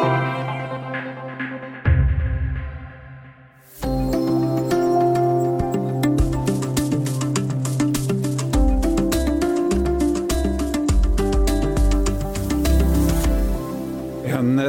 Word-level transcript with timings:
En 0.00 0.37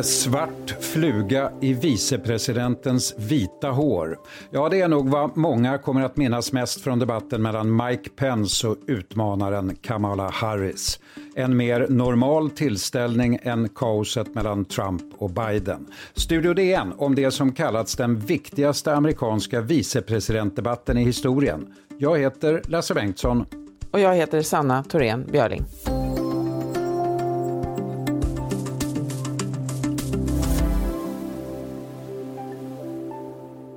svart 0.09 0.75
fluga 0.79 1.51
i 1.61 1.73
vicepresidentens 1.73 3.15
vita 3.17 3.69
hår. 3.69 4.17
Ja, 4.51 4.69
det 4.69 4.81
är 4.81 4.87
nog 4.87 5.09
vad 5.09 5.37
många 5.37 5.77
kommer 5.77 6.01
att 6.01 6.17
minnas 6.17 6.51
mest 6.51 6.81
från 6.81 6.99
debatten 6.99 7.41
mellan 7.41 7.75
Mike 7.75 8.09
Pence 8.09 8.67
och 8.67 8.77
utmanaren 8.87 9.75
Kamala 9.75 10.29
Harris. 10.29 10.99
En 11.35 11.57
mer 11.57 11.87
normal 11.89 12.49
tillställning 12.49 13.39
än 13.43 13.69
kaoset 13.69 14.35
mellan 14.35 14.65
Trump 14.65 15.01
och 15.17 15.29
Biden. 15.29 15.87
Studio 16.13 16.53
DN 16.53 16.93
om 16.97 17.15
det 17.15 17.31
som 17.31 17.53
kallats 17.53 17.95
den 17.95 18.19
viktigaste 18.19 18.95
amerikanska 18.95 19.61
vicepresidentdebatten 19.61 20.97
i 20.97 21.03
historien. 21.03 21.73
Jag 21.97 22.19
heter 22.19 22.61
Lasse 22.65 22.93
Bengtsson. 22.93 23.45
Och 23.91 23.99
jag 23.99 24.15
heter 24.15 24.41
Sanna 24.41 24.83
Thorén 24.83 25.25
Björling. 25.31 25.65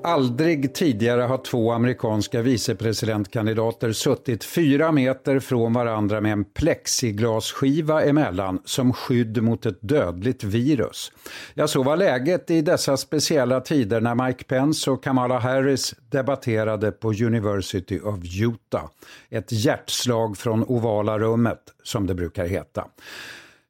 Aldrig 0.04 0.74
tidigare 0.74 1.22
har 1.22 1.38
två 1.38 1.72
amerikanska 1.72 2.42
vicepresidentkandidater 2.42 3.92
suttit 3.92 4.44
fyra 4.44 4.92
meter 4.92 5.40
från 5.40 5.72
varandra 5.72 6.20
med 6.20 6.32
en 6.32 6.44
plexiglasskiva 6.44 8.02
emellan 8.02 8.62
som 8.64 8.92
skydd 8.92 9.42
mot 9.42 9.66
ett 9.66 9.78
dödligt 9.80 10.44
virus. 10.44 11.12
Ja, 11.54 11.68
så 11.68 11.82
var 11.82 11.96
läget 11.96 12.50
i 12.50 12.62
dessa 12.62 12.96
speciella 12.96 13.60
tider 13.60 14.00
när 14.00 14.26
Mike 14.26 14.44
Pence 14.44 14.90
och 14.90 15.04
Kamala 15.04 15.38
Harris 15.38 15.94
debatterade 16.10 16.92
på 16.92 17.08
University 17.08 18.00
of 18.00 18.18
Utah. 18.42 18.86
Ett 19.30 19.52
hjärtslag 19.52 20.38
från 20.38 20.64
ovala 20.64 21.18
rummet, 21.18 21.60
som 21.82 22.06
det 22.06 22.14
brukar 22.14 22.46
heta. 22.46 22.84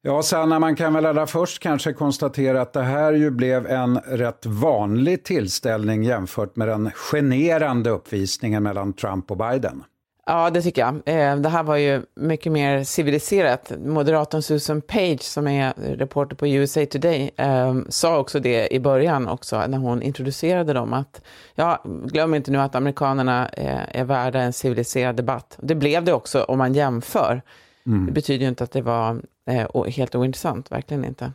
Ja, 0.05 0.23
Sanna, 0.23 0.59
man 0.59 0.77
kan 0.77 0.95
väl 0.95 1.07
allra 1.07 1.27
först 1.27 1.63
kanske 1.63 1.93
konstatera 1.93 2.61
att 2.61 2.73
det 2.73 2.83
här 2.83 3.13
ju 3.13 3.31
blev 3.31 3.67
en 3.67 3.99
rätt 3.99 4.47
vanlig 4.47 5.25
tillställning 5.25 6.03
jämfört 6.03 6.57
med 6.57 6.69
den 6.69 6.91
generande 7.13 7.91
uppvisningen 7.91 8.63
mellan 8.63 8.93
Trump 8.93 9.31
och 9.31 9.37
Biden. 9.37 9.85
Ja, 10.27 10.51
det 10.51 10.63
tycker 10.63 10.83
jag. 10.83 10.95
Eh, 10.95 11.37
det 11.37 11.49
här 11.49 11.63
var 11.63 11.77
ju 11.77 12.03
mycket 12.17 12.53
mer 12.53 12.85
civiliserat. 12.85 13.73
Moderatorn 13.85 14.43
Susan 14.43 14.81
Page, 14.81 15.23
som 15.23 15.49
är 15.49 15.73
reporter 15.97 16.37
på 16.37 16.47
USA 16.47 16.87
Today, 16.87 17.31
eh, 17.37 17.75
sa 17.89 18.19
också 18.19 18.41
det 18.41 18.75
i 18.75 18.81
början 18.81 19.29
också, 19.29 19.67
när 19.67 19.79
hon 19.79 20.03
introducerade 20.03 20.73
dem, 20.73 20.93
att 20.93 21.23
ja, 21.55 21.85
glöm 21.85 22.35
inte 22.35 22.51
nu 22.51 22.59
att 22.59 22.75
amerikanerna 22.75 23.49
eh, 23.49 24.01
är 24.01 24.05
värda 24.05 24.41
en 24.41 24.53
civiliserad 24.53 25.17
debatt. 25.17 25.59
Det 25.63 25.75
blev 25.75 26.05
det 26.05 26.13
också 26.13 26.45
om 26.45 26.59
man 26.59 26.75
jämför. 26.75 27.43
Mm. 27.87 28.07
Det 28.07 28.13
betyder 28.13 28.43
ju 28.43 28.49
inte 28.49 28.65
att 28.65 28.73
det 28.73 28.83
var 28.83 29.21
eh, 29.47 29.85
helt 29.85 30.15
ointressant, 30.15 30.73
verkligen 30.73 31.05
inte. 31.05 31.33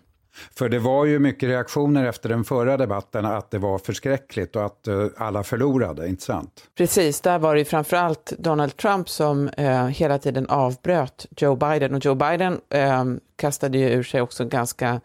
För 0.56 0.70
det 0.70 0.80
var 0.80 1.06
ju 1.06 1.20
mycket 1.20 1.50
reaktioner 1.50 2.06
efter 2.06 2.30
den 2.30 2.44
förra 2.44 2.78
debatten 2.78 3.26
att 3.26 3.52
det 3.52 3.58
var 3.58 3.78
förskräckligt 3.78 4.56
och 4.56 4.66
att 4.66 4.88
uh, 4.88 5.08
alla 5.18 5.44
förlorade, 5.44 6.08
inte 6.08 6.24
sant? 6.24 6.64
Precis, 6.78 7.22
där 7.22 7.40
var 7.40 7.54
det 7.54 7.60
ju 7.60 7.66
framförallt 7.66 8.34
Donald 8.38 8.78
Trump 8.78 9.10
som 9.10 9.50
uh, 9.60 9.86
hela 9.86 10.20
tiden 10.20 10.48
avbröt 10.50 11.26
Joe 11.38 11.56
Biden 11.56 11.96
och 11.96 12.06
Joe 12.06 12.16
Biden 12.16 12.54
uh, 12.54 13.18
kastade 13.36 13.78
ju 13.78 13.90
ur 13.90 14.04
sig 14.04 14.22
också 14.22 14.46
ganska 14.46 15.02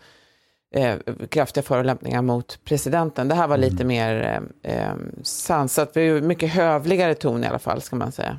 kraftiga 1.29 1.63
förolämpningar 1.63 2.23
mot 2.23 2.59
presidenten. 2.65 3.29
Det 3.29 3.35
här 3.35 3.49
var 3.49 3.59
mm. 3.59 3.71
lite 3.71 3.85
mer 3.85 4.43
eh, 4.63 4.93
sansat, 5.23 5.95
mycket 6.23 6.51
hövligare 6.51 7.15
ton 7.15 7.45
i 7.45 7.47
alla 7.47 7.59
fall 7.59 7.81
ska 7.81 7.97
man 7.97 8.13
säga. 8.13 8.39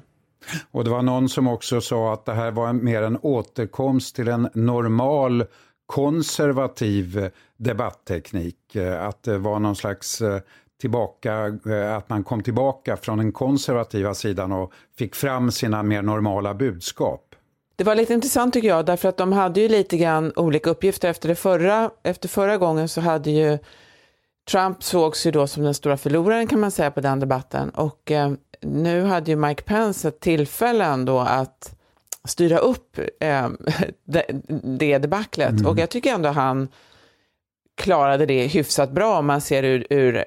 Och 0.71 0.83
det 0.83 0.89
var 0.89 1.01
någon 1.01 1.29
som 1.29 1.47
också 1.47 1.81
sa 1.81 2.13
att 2.13 2.25
det 2.25 2.33
här 2.33 2.51
var 2.51 2.73
mer 2.73 3.01
en 3.01 3.17
återkomst 3.21 4.15
till 4.15 4.27
en 4.27 4.49
normal 4.53 5.45
konservativ 5.85 7.29
debattteknik. 7.57 8.75
Att 8.99 9.23
det 9.23 9.37
var 9.37 9.59
någon 9.59 9.75
slags 9.75 10.21
eh, 10.21 10.39
tillbaka, 10.81 11.57
eh, 11.69 11.95
att 11.97 12.09
man 12.09 12.23
kom 12.23 12.43
tillbaka 12.43 12.97
från 12.97 13.17
den 13.17 13.31
konservativa 13.31 14.13
sidan 14.13 14.51
och 14.51 14.73
fick 14.97 15.15
fram 15.15 15.51
sina 15.51 15.83
mer 15.83 16.01
normala 16.01 16.53
budskap. 16.53 17.35
Det 17.75 17.83
var 17.83 17.95
lite 17.95 18.13
intressant 18.13 18.53
tycker 18.53 18.67
jag, 18.67 18.85
därför 18.85 19.09
att 19.09 19.17
de 19.17 19.31
hade 19.31 19.61
ju 19.61 19.67
lite 19.67 19.97
grann 19.97 20.33
olika 20.35 20.69
uppgifter. 20.69 21.09
Efter, 21.09 21.29
det 21.29 21.35
förra, 21.35 21.91
efter 22.03 22.29
förra 22.29 22.57
gången 22.57 22.89
så 22.89 23.01
hade 23.01 23.31
ju 23.31 23.57
Trump 24.51 24.83
sågs 24.83 25.25
ju 25.25 25.31
då 25.31 25.47
som 25.47 25.63
den 25.63 25.73
stora 25.73 25.97
förloraren 25.97 26.47
kan 26.47 26.59
man 26.59 26.71
säga 26.71 26.91
på 26.91 27.01
den 27.01 27.19
debatten. 27.19 27.69
Och 27.69 28.11
eh, 28.11 28.33
nu 28.65 29.03
hade 29.03 29.31
ju 29.31 29.37
Mike 29.37 29.63
Pence 29.63 30.07
ett 30.07 30.19
tillfälle 30.19 30.85
ändå 30.85 31.19
att 31.19 31.75
styra 32.27 32.57
upp 32.57 32.99
eh, 33.19 33.49
det, 34.05 34.25
det 34.63 34.97
debaclet. 34.97 35.49
Mm. 35.49 35.65
Och 35.65 35.79
jag 35.79 35.89
tycker 35.89 36.13
ändå 36.13 36.29
han 36.29 36.67
klarade 37.75 38.25
det 38.25 38.47
hyfsat 38.47 38.91
bra 38.91 39.19
om 39.19 39.25
man 39.25 39.41
ser 39.41 39.63
ur, 39.63 39.87
ur, 39.89 40.23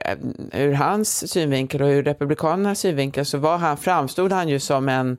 ur 0.52 0.72
hans 0.72 1.32
synvinkel 1.32 1.82
och 1.82 1.88
ur 1.88 2.02
republikanernas 2.02 2.80
synvinkel 2.80 3.26
så 3.26 3.38
var 3.38 3.58
han, 3.58 3.76
framstod 3.76 4.32
han 4.32 4.48
ju 4.48 4.60
som 4.60 4.88
en 4.88 5.16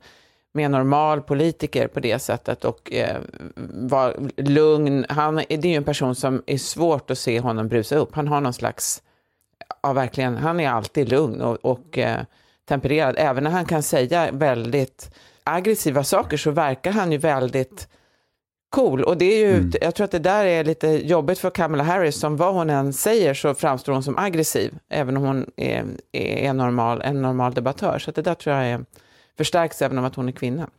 mer 0.53 0.69
normal 0.69 1.21
politiker 1.21 1.87
på 1.87 1.99
det 1.99 2.19
sättet 2.19 2.65
och 2.65 2.93
eh, 2.93 3.17
var 3.71 4.15
lugn. 4.37 5.05
Han, 5.09 5.35
det 5.35 5.53
är 5.53 5.65
ju 5.65 5.73
en 5.73 5.83
person 5.83 6.15
som 6.15 6.43
är 6.47 6.57
svårt 6.57 7.11
att 7.11 7.17
se 7.17 7.39
honom 7.39 7.67
brusa 7.67 7.95
upp. 7.95 8.15
Han 8.15 8.27
har 8.27 8.41
någon 8.41 8.53
slags, 8.53 9.03
ja 9.83 9.93
verkligen, 9.93 10.37
han 10.37 10.59
är 10.59 10.69
alltid 10.69 11.09
lugn 11.09 11.41
och, 11.41 11.55
och 11.55 11.97
eh, 11.97 12.21
tempererad. 12.67 13.15
Även 13.17 13.43
när 13.43 13.51
han 13.51 13.65
kan 13.65 13.83
säga 13.83 14.31
väldigt 14.31 15.15
aggressiva 15.43 16.03
saker 16.03 16.37
så 16.37 16.51
verkar 16.51 16.91
han 16.91 17.11
ju 17.11 17.17
väldigt 17.17 17.87
cool. 18.69 19.03
Och 19.03 19.17
det 19.17 19.25
är 19.25 19.47
ju, 19.47 19.55
mm. 19.55 19.71
jag 19.81 19.95
tror 19.95 20.05
att 20.05 20.11
det 20.11 20.19
där 20.19 20.45
är 20.45 20.63
lite 20.63 20.87
jobbigt 20.87 21.39
för 21.39 21.49
Kamala 21.49 21.83
Harris, 21.83 22.19
som 22.19 22.37
vad 22.37 22.53
hon 22.53 22.69
än 22.69 22.93
säger 22.93 23.33
så 23.33 23.53
framstår 23.53 23.93
hon 23.93 24.03
som 24.03 24.17
aggressiv, 24.17 24.73
även 24.89 25.17
om 25.17 25.23
hon 25.23 25.45
är, 25.55 25.85
är 26.11 26.53
normal, 26.53 27.01
en 27.01 27.21
normal 27.21 27.53
debattör. 27.53 27.99
Så 27.99 28.11
det 28.11 28.21
där 28.21 28.33
tror 28.33 28.55
jag 28.55 28.65
är, 28.65 28.85
förstärks 29.37 29.81
även 29.81 29.97
om 29.97 30.05
att 30.05 30.15
hon 30.15 30.27
är 30.27 30.31
kvinna. 30.31 30.69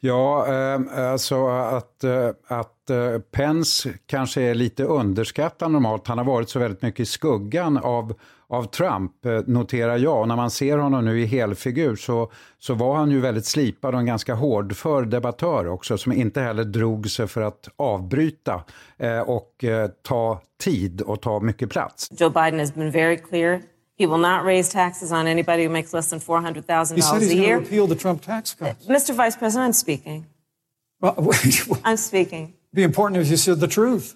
Ja, 0.00 0.46
eh, 0.46 1.10
alltså 1.10 1.48
att, 1.48 2.04
eh, 2.04 2.30
att 2.46 2.90
eh, 2.90 3.18
Pence 3.30 3.92
kanske 4.06 4.42
är 4.42 4.54
lite 4.54 4.84
underskattad 4.84 5.70
normalt. 5.70 6.06
Han 6.06 6.18
har 6.18 6.24
varit 6.24 6.48
så 6.48 6.58
väldigt 6.58 6.82
mycket 6.82 7.00
i 7.00 7.06
skuggan 7.06 7.78
av, 7.78 8.14
av 8.50 8.64
Trump, 8.64 9.26
eh, 9.26 9.40
noterar 9.46 9.96
jag. 9.96 10.20
Och 10.20 10.28
när 10.28 10.36
man 10.36 10.50
ser 10.50 10.78
honom 10.78 11.04
nu 11.04 11.20
i 11.20 11.26
helfigur 11.26 11.96
så, 11.96 12.30
så 12.58 12.74
var 12.74 12.96
han 12.96 13.10
ju 13.10 13.20
väldigt 13.20 13.46
slipad 13.46 13.94
och 13.94 14.00
en 14.00 14.06
ganska 14.06 14.34
hårdför 14.34 15.02
debattör 15.04 15.66
också, 15.68 15.98
som 15.98 16.12
inte 16.12 16.40
heller 16.40 16.64
drog 16.64 17.10
sig 17.10 17.26
för 17.26 17.40
att 17.40 17.68
avbryta 17.76 18.64
eh, 18.96 19.20
och 19.20 19.64
eh, 19.64 19.90
ta 20.02 20.40
tid 20.60 21.00
och 21.00 21.20
ta 21.22 21.40
mycket 21.40 21.70
plats. 21.70 22.08
Joe 22.10 22.30
Biden 22.30 22.60
has 22.60 22.74
been 22.74 22.90
very 22.90 23.16
clear 23.16 23.60
He 23.98 24.06
will 24.06 24.20
not 24.20 24.44
raise 24.44 24.72
taxes 24.72 25.10
on 25.10 25.26
anybody 25.26 25.64
who 25.64 25.72
makes 25.72 25.92
less 25.92 26.10
than 26.10 26.20
four 26.20 26.40
hundred 26.40 26.66
thousand 26.66 27.00
dollars 27.00 27.30
a 27.30 27.34
year. 27.34 27.58
repeal 27.58 27.88
the 27.88 27.96
Trump 27.96 28.22
tax 28.22 28.54
cuts. 28.54 28.86
Mr. 28.86 29.12
Vice 29.14 29.36
President, 29.36 29.66
I'm 29.66 29.72
speaking. 29.72 30.26
Well, 31.00 31.32
I'm 31.84 31.96
speaking. 31.96 32.54
Be 32.72 32.84
important 32.84 33.20
if 33.20 33.28
you 33.28 33.36
said 33.36 33.58
the 33.60 33.66
truth. 33.66 34.14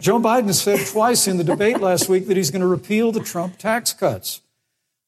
Joe 0.00 0.18
Biden 0.18 0.54
said 0.54 0.86
twice 0.86 1.26
in 1.26 1.36
the 1.36 1.44
debate 1.44 1.80
last 1.80 2.08
week 2.08 2.26
that 2.28 2.36
he's 2.36 2.50
going 2.50 2.62
to 2.62 2.68
repeal 2.68 3.12
the 3.12 3.20
Trump 3.20 3.58
tax 3.58 3.92
cuts. 3.92 4.42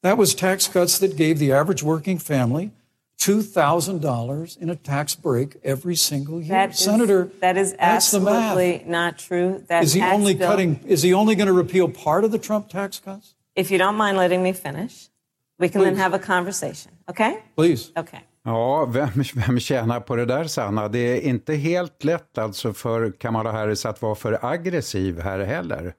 That 0.03 0.17
was 0.17 0.35
tax 0.35 0.67
cuts 0.67 0.99
that 0.99 1.17
gave 1.17 1.39
the 1.39 1.53
average 1.53 1.83
working 1.83 2.19
family 2.19 2.73
$2,000 3.19 4.59
in 4.59 4.71
a 4.71 4.77
tax 4.77 5.15
break 5.15 5.57
every 5.63 5.95
single 5.95 6.41
year. 6.41 6.49
That 6.49 6.77
Senator, 6.77 7.25
is, 7.25 7.41
that 7.41 7.57
is 7.59 7.77
absolutely 7.79 8.83
not 8.87 9.19
true. 9.19 9.63
That 9.69 9.85
is 9.85 9.93
he 9.93 10.01
only 10.01 10.35
bill, 10.35 10.49
cutting 10.49 10.81
is 10.87 11.03
he 11.03 11.13
only 11.13 11.35
going 11.35 11.47
to 11.47 11.53
repeal 11.53 11.87
part 11.89 12.25
of 12.25 12.33
the 12.33 12.39
Trump 12.39 12.71
tax 12.71 12.99
cuts? 12.99 13.35
If 13.55 13.71
you 13.71 13.77
don't 13.77 13.97
mind 13.97 14.17
letting 14.17 14.43
me 14.43 14.53
finish, 14.53 15.11
we 15.59 15.69
can 15.69 15.83
Please. 15.83 15.85
then 15.89 15.97
have 15.97 16.15
a 16.15 16.19
conversation. 16.19 16.93
Okay? 17.11 17.43
Please. 17.57 17.93
Okay. 17.95 18.23
Ja, 18.45 18.85
vem, 18.85 19.11
vem 19.35 19.61
tjänar 19.61 20.01
på 20.01 20.17
det 20.17 20.25
där 20.25 20.45
Sanna? 20.45 20.89
Det 20.89 20.99
är 20.99 21.21
inte 21.21 21.55
helt 21.55 22.05
lätt 22.05 22.39
alltså 22.39 22.73
för 22.73 23.13
Kamala 23.19 23.53
Harris 23.53 23.87
att 23.87 24.03
vara 24.03 24.15
för 24.15 24.39
aggressiv 24.43 25.21
här 25.21 25.39
heller. 25.39 25.95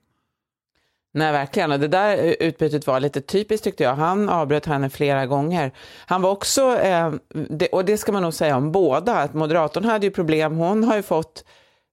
Nej, 1.13 1.31
verkligen. 1.31 1.71
Och 1.71 1.79
det 1.79 1.87
där 1.87 2.35
utbytet 2.39 2.87
var 2.87 2.99
lite 2.99 3.21
typiskt 3.21 3.63
tyckte 3.63 3.83
jag. 3.83 3.95
Han 3.95 4.29
avbröt 4.29 4.65
henne 4.65 4.89
flera 4.89 5.25
gånger. 5.25 5.71
Han 6.05 6.21
var 6.21 6.31
också, 6.31 6.77
eh, 6.77 7.13
det, 7.49 7.67
och 7.67 7.85
det 7.85 7.97
ska 7.97 8.11
man 8.11 8.21
nog 8.21 8.33
säga 8.33 8.57
om 8.57 8.71
båda, 8.71 9.15
att 9.17 9.33
moderatorn 9.33 9.85
hade 9.85 10.05
ju 10.05 10.11
problem. 10.11 10.55
Hon 10.55 10.83
har 10.83 10.95
ju 10.95 11.01
fått 11.01 11.45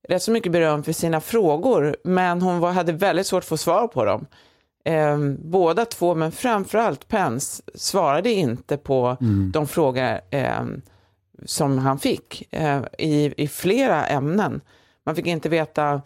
rätt 0.09 0.23
så 0.23 0.31
mycket 0.31 0.53
beröm 0.53 0.83
för 0.83 0.93
sina 0.93 1.21
frågor, 1.21 1.97
men 2.05 2.43
hon 2.43 2.59
var, 2.59 2.73
hade 2.73 2.93
väldigt 2.93 3.27
svårt 3.27 3.43
att 3.43 3.49
få 3.49 3.57
svar 3.57 3.89
på 3.89 4.05
dem. 4.05 4.27
Eh, 4.89 5.19
båda 5.39 5.85
två, 5.85 6.15
men 6.15 6.33
framförallt 6.33 7.09
Pence, 7.09 7.63
svarade 7.75 8.31
inte 8.31 8.77
på 8.77 9.17
mm. 9.21 9.53
de 9.53 9.67
frågor 9.67 10.21
eh, 10.31 10.65
som 11.45 11.79
han 11.79 11.99
fick 11.99 12.55
eh, 12.55 12.83
i, 12.99 13.35
i 13.37 13.49
flera 13.49 14.07
ämnen. 14.07 14.61
Man 15.05 15.15
fick 15.15 15.27
inte 15.27 15.49
veta 15.49 16.03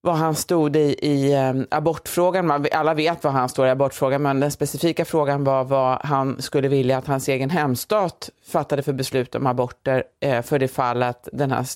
vad 0.00 0.14
han 0.14 0.34
stod 0.34 0.76
i, 0.76 0.96
i 1.02 1.36
um, 1.36 1.66
abortfrågan. 1.70 2.66
Alla 2.72 2.94
vet 2.94 3.24
vad 3.24 3.32
han 3.32 3.48
står 3.48 3.66
i 3.66 3.70
abortfrågan, 3.70 4.22
men 4.22 4.40
den 4.40 4.50
specifika 4.50 5.04
frågan 5.04 5.44
var 5.44 5.64
vad 5.64 5.98
han 6.04 6.42
skulle 6.42 6.68
vilja 6.68 6.98
att 6.98 7.06
hans 7.06 7.28
egen 7.28 7.50
hemstat 7.50 8.30
fattade 8.52 8.82
för 8.82 8.92
beslut 8.92 9.34
om 9.34 9.46
aborter 9.46 10.04
eh, 10.20 10.42
för 10.42 10.58
det 10.58 10.68
fall 10.68 11.02
att 11.02 11.28
den 11.32 11.50
här 11.50 11.66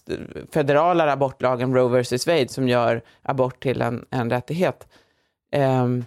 federala 0.52 1.12
abortlagen 1.12 1.74
Roe 1.74 2.02
vs 2.02 2.26
Wade, 2.26 2.48
som 2.48 2.68
gör 2.68 3.02
abort 3.22 3.62
till 3.62 3.82
en, 3.82 4.04
en 4.10 4.30
rättighet, 4.30 4.86
Ehm, 5.50 6.04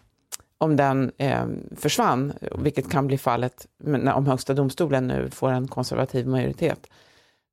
om 0.57 0.75
den 0.75 1.11
eh, 1.17 1.45
försvann, 1.75 2.33
vilket 2.57 2.91
kan 2.91 3.07
bli 3.07 3.17
fallet 3.17 3.67
om 4.15 4.27
högsta 4.27 4.53
domstolen 4.53 5.07
nu 5.07 5.29
får 5.29 5.49
en 5.49 5.67
konservativ 5.67 6.27
majoritet. 6.27 6.87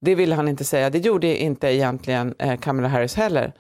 Det 0.01 0.15
ville 0.15 0.35
han 0.35 0.49
inte 0.49 0.65
säga. 0.65 0.91
Det 0.91 0.99
gjorde 0.99 1.43
inte 1.43 1.75
egentligen 1.75 2.35
eh, 2.39 2.61
Kamala 2.61 2.89
Harris 2.89 3.15
heller. 3.15 3.53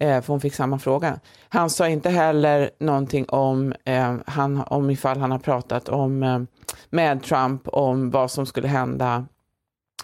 Eh, 0.00 0.20
för 0.20 0.32
hon 0.32 0.40
fick 0.40 0.54
samma 0.54 0.78
fråga. 0.78 1.20
Han 1.48 1.70
sa 1.70 1.88
inte 1.88 2.10
heller 2.10 2.70
någonting 2.78 3.28
om, 3.28 3.74
eh, 3.84 4.16
han, 4.26 4.62
om 4.66 4.90
ifall 4.90 5.18
han 5.18 5.30
har 5.30 5.38
pratat 5.38 5.88
om, 5.88 6.22
eh, 6.22 6.40
med 6.90 7.22
Trump 7.22 7.68
om 7.68 8.10
vad 8.10 8.30
som 8.30 8.46
skulle 8.46 8.68
hända 8.68 9.26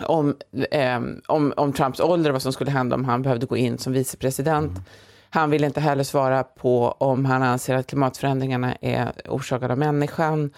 om, 0.00 0.36
eh, 0.70 1.00
om, 1.26 1.52
om 1.56 1.72
Trumps 1.72 2.00
ålder, 2.00 2.30
vad 2.30 2.42
som 2.42 2.52
skulle 2.52 2.70
hända 2.70 2.96
om 2.96 3.04
han 3.04 3.22
behövde 3.22 3.46
gå 3.46 3.56
in 3.56 3.78
som 3.78 3.92
vicepresident. 3.92 4.72
Han 5.30 5.50
vill 5.50 5.64
inte 5.64 5.80
heller 5.80 6.04
svara 6.04 6.44
på 6.44 6.88
om 6.98 7.24
han 7.24 7.42
anser 7.42 7.74
att 7.74 7.86
klimatförändringarna 7.86 8.76
är 8.80 9.12
orsakade 9.28 9.72
av 9.72 9.78
människan. 9.78 10.50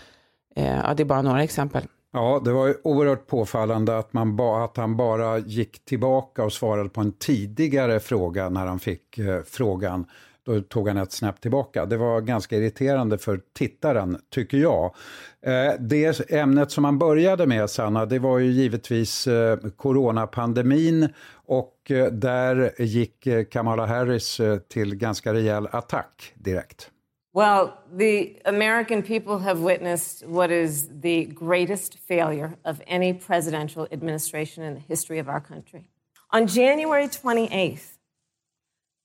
Eh, 0.56 0.76
ja, 0.76 0.94
det 0.94 1.03
är 1.03 1.05
bara 1.05 1.23
några 1.23 1.43
exempel. 1.43 1.82
Ja, 2.12 2.43
det 2.44 2.53
var 2.53 2.75
oerhört 2.85 3.26
påfallande 3.26 3.99
att, 3.99 4.12
man 4.12 4.37
ba, 4.37 4.65
att 4.65 4.76
han 4.76 4.97
bara 4.97 5.38
gick 5.38 5.85
tillbaka 5.85 6.44
och 6.44 6.53
svarade 6.53 6.88
på 6.88 7.00
en 7.00 7.12
tidigare 7.12 8.00
fråga 8.00 8.49
när 8.49 8.67
han 8.67 8.79
fick 8.79 9.19
eh, 9.19 9.43
frågan. 9.47 10.06
Då 10.47 10.61
tog 10.61 10.88
han 10.88 10.97
ett 10.97 11.12
snäpp 11.12 11.41
tillbaka. 11.41 11.87
Det 11.87 11.97
var 11.97 12.21
ganska 12.21 12.56
irriterande 12.56 13.19
för 13.19 13.41
tittaren, 13.59 14.19
tycker 14.31 14.59
jag. 14.59 14.94
Eh, 15.43 15.73
det 15.81 16.31
ämnet 16.31 16.71
som 16.71 16.85
han 16.85 16.99
började 16.99 17.47
med, 17.47 17.71
Sanna, 17.71 18.06
det 18.06 18.19
var 18.19 18.38
ju 18.38 18.50
givetvis 18.50 19.26
eh, 19.26 19.59
coronapandemin 19.76 21.09
och 21.49 21.91
eh, 21.91 22.06
där 22.06 22.83
gick 22.83 23.27
eh, 23.27 23.45
Kamala 23.45 23.87
Harris 23.87 24.41
eh, 24.41 24.59
till 24.59 24.95
ganska 24.95 25.33
rejäl 25.33 25.69
attack 25.73 26.33
direkt. 26.35 26.91
Well, 27.35 27.73
the 27.99 28.37
American 28.45 29.03
people 29.03 29.39
have 29.39 29.61
witnessed 29.61 30.29
what 30.29 30.50
is 30.50 30.89
the 31.03 31.25
greatest 31.25 31.99
failure 32.09 32.50
of 32.65 32.81
any 32.87 33.15
presidential 33.15 33.87
administration 33.91 34.65
in 34.65 34.75
the 34.75 34.83
history 34.89 35.21
of 35.21 35.29
our 35.29 35.41
country. 35.41 35.85
On 36.31 36.47
January 36.47 37.06
28th, 37.06 37.99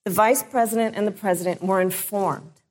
the 0.06 0.12
vice 0.12 0.44
president 0.52 0.96
and 0.98 1.08
the 1.08 1.12
president 1.12 1.62
were 1.62 1.82
informed 1.82 2.62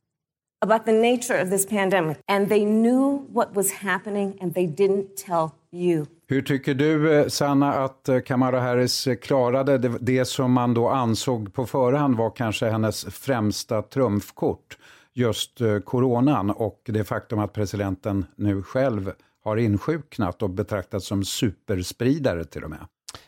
about 0.63 0.85
the 0.87 0.93
nature 0.93 1.37
of 1.37 1.51
this 1.51 1.67
pandemic, 1.67 2.19
and 2.29 2.49
they 2.49 2.65
knew 2.65 3.27
what 3.33 3.55
was 3.55 3.71
happening, 3.71 4.39
and 4.41 4.55
they 4.55 4.67
didn't 4.67 5.17
tell 5.17 5.55
you. 5.71 6.07
Hur 6.33 6.43
tycker 6.43 6.75
du, 6.75 7.15
eh, 7.15 7.29
Sanna, 7.29 7.73
att 7.73 8.09
eh, 8.09 8.21
Kamara 8.21 8.61
Harris 8.61 9.07
eh, 9.07 9.17
klarade 9.17 9.79
det, 9.79 9.99
det 10.01 10.25
som 10.25 10.53
man 10.53 10.75
då 10.75 10.89
ansåg 10.89 11.55
på 11.55 11.67
förhand 11.67 12.17
var 12.17 12.31
kanske 12.31 12.71
hennes 12.71 13.05
främsta 13.05 13.83
trumfkort? 13.83 14.79
just 15.15 15.59
coronan 15.85 16.51
och 16.51 16.81
det 16.85 17.05
faktum 17.05 17.39
att 17.39 17.53
presidenten 17.53 18.25
nu 18.37 18.63
själv 18.63 19.13
har 19.45 19.57
insjuknat 19.57 20.43
och 20.43 20.51
betraktats 20.51 21.07
som 21.07 21.25
superspridare 21.25 22.45
till 22.45 22.65
och 22.65 22.71
med. 22.71 22.87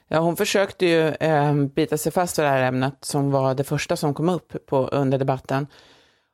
Ja, 0.08 0.18
hon 0.18 0.36
försökte 0.36 0.86
ju 0.86 1.08
eh, 1.08 1.54
bita 1.54 1.98
sig 1.98 2.12
fast 2.12 2.38
vid 2.38 2.44
det 2.44 2.50
här 2.50 2.62
ämnet 2.62 2.96
som 3.00 3.30
var 3.30 3.54
det 3.54 3.64
första 3.64 3.96
som 3.96 4.14
kom 4.14 4.28
upp 4.28 4.66
på, 4.66 4.88
under 4.88 5.18
debatten. 5.18 5.66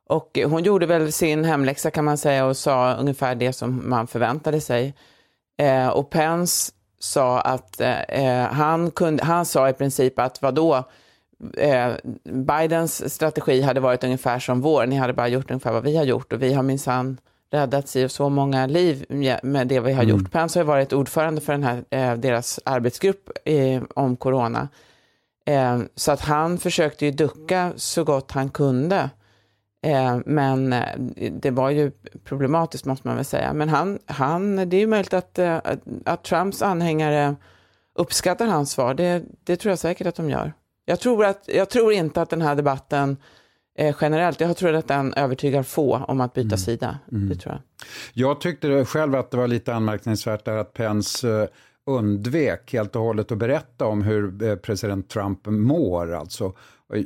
Och 0.09 0.39
hon 0.47 0.63
gjorde 0.63 0.87
väl 0.87 1.13
sin 1.13 1.45
hemläxa 1.45 1.91
kan 1.91 2.05
man 2.05 2.19
säga 2.19 2.47
och 2.47 2.57
sa 2.57 2.95
ungefär 2.95 3.35
det 3.35 3.53
som 3.53 3.91
man 3.91 4.07
förväntade 4.07 4.61
sig. 4.61 4.95
Eh, 5.61 5.89
och 5.89 6.11
Pence 6.11 6.73
sa 6.99 7.41
att 7.41 7.81
eh, 7.81 8.01
eh 8.01 8.47
han, 8.47 8.91
kunde, 8.91 9.25
han 9.25 9.47
sa 9.47 9.69
i 9.69 9.73
princip 9.73 10.19
att 10.19 10.43
vadå, 10.43 10.85
eh, 11.57 11.93
Bidens 12.25 13.15
strategi 13.15 13.62
hade 13.62 13.81
varit 13.81 14.05
ungefär 14.05 14.39
som 14.39 14.61
vår. 14.61 14.87
Ni 14.87 14.97
hade 14.97 15.12
bara 15.12 15.29
gjort 15.29 15.51
ungefär 15.51 15.73
vad 15.73 15.83
vi 15.83 15.97
har 15.97 16.05
gjort 16.05 16.33
och 16.33 16.43
vi 16.43 16.53
har 16.53 16.62
minsann 16.62 17.21
räddat 17.51 17.89
sig 17.89 18.09
så 18.09 18.29
många 18.29 18.67
liv 18.67 19.05
med 19.43 19.67
det 19.67 19.81
vi 19.81 19.93
har 19.93 20.03
mm. 20.03 20.09
gjort. 20.09 20.33
Pence 20.33 20.59
har 20.59 20.65
varit 20.65 20.93
ordförande 20.93 21.41
för 21.41 21.53
den 21.53 21.62
här, 21.62 21.85
eh, 21.91 22.15
deras 22.15 22.61
arbetsgrupp 22.65 23.31
eh, 23.45 23.83
om 23.95 24.17
corona. 24.17 24.69
Eh, 25.47 25.79
så 25.95 26.12
att 26.12 26.21
han 26.21 26.59
försökte 26.59 27.05
ju 27.05 27.11
ducka 27.11 27.73
så 27.77 28.05
gott 28.05 28.33
han 28.33 28.51
kunde. 28.51 29.11
Eh, 29.82 30.19
men 30.27 30.73
eh, 30.73 31.31
det 31.32 31.50
var 31.50 31.71
ju 31.71 31.91
problematiskt 32.25 32.85
måste 32.85 33.09
man 33.09 33.17
väl 33.17 33.25
säga. 33.25 33.53
Men 33.53 33.69
han, 33.69 33.99
han, 34.06 34.56
det 34.56 34.77
är 34.77 34.81
ju 34.81 34.87
möjligt 34.87 35.15
att, 35.15 35.38
eh, 35.38 35.59
att 36.05 36.25
Trumps 36.25 36.62
anhängare 36.62 37.37
uppskattar 37.94 38.47
hans 38.47 38.71
svar. 38.71 38.94
Det, 38.94 39.25
det 39.44 39.56
tror 39.56 39.71
jag 39.71 39.79
säkert 39.79 40.06
att 40.06 40.15
de 40.15 40.31
gör. 40.31 40.53
Jag 40.85 41.00
tror, 41.00 41.25
att, 41.25 41.44
jag 41.47 41.71
tror 41.71 41.93
inte 41.93 42.23
att 42.23 42.31
den 42.31 42.43
här 42.43 42.55
debatten 42.55 43.17
generellt, 44.00 44.41
jag 44.41 44.56
tror 44.56 44.75
att 44.75 44.88
den 44.88 45.15
övertygar 45.15 45.62
få 45.62 45.97
om 45.97 46.21
att 46.21 46.35
byta 46.35 46.47
mm. 46.47 46.59
sida. 46.59 46.99
Mm. 47.12 47.29
Det 47.29 47.35
tror 47.35 47.55
jag. 47.55 47.62
jag 48.12 48.41
tyckte 48.41 48.85
själv 48.85 49.15
att 49.15 49.31
det 49.31 49.37
var 49.37 49.49
lite 49.49 49.75
anmärkningsvärt 49.75 50.44
där 50.44 50.56
att 50.56 50.73
Pence 50.73 51.49
undvek 51.87 52.73
helt 52.73 52.97
och 52.97 53.03
hållet 53.03 53.33
att 53.33 53.38
berätta 53.38 53.87
om 53.87 54.03
hur 54.03 54.56
president 54.56 55.09
Trump 55.09 55.47
mår. 55.47 56.15
Alltså. 56.15 56.53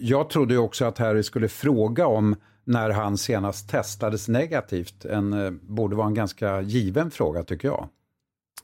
Jag 0.01 0.31
trodde 0.31 0.59
också 0.59 0.85
att 0.85 0.99
Harry 0.99 1.23
skulle 1.23 1.49
fråga 1.49 2.07
om 2.07 2.37
när 2.65 2.91
han 2.91 3.19
senast 3.19 3.69
testades 3.69 4.29
negativt. 4.29 5.05
En, 5.05 5.33
eh, 5.33 5.51
borde 5.51 5.97
vara 5.97 6.07
en 6.07 6.15
ganska 6.15 6.61
given 6.61 7.11
fråga 7.11 7.43
tycker 7.45 7.69
jag. 7.69 7.89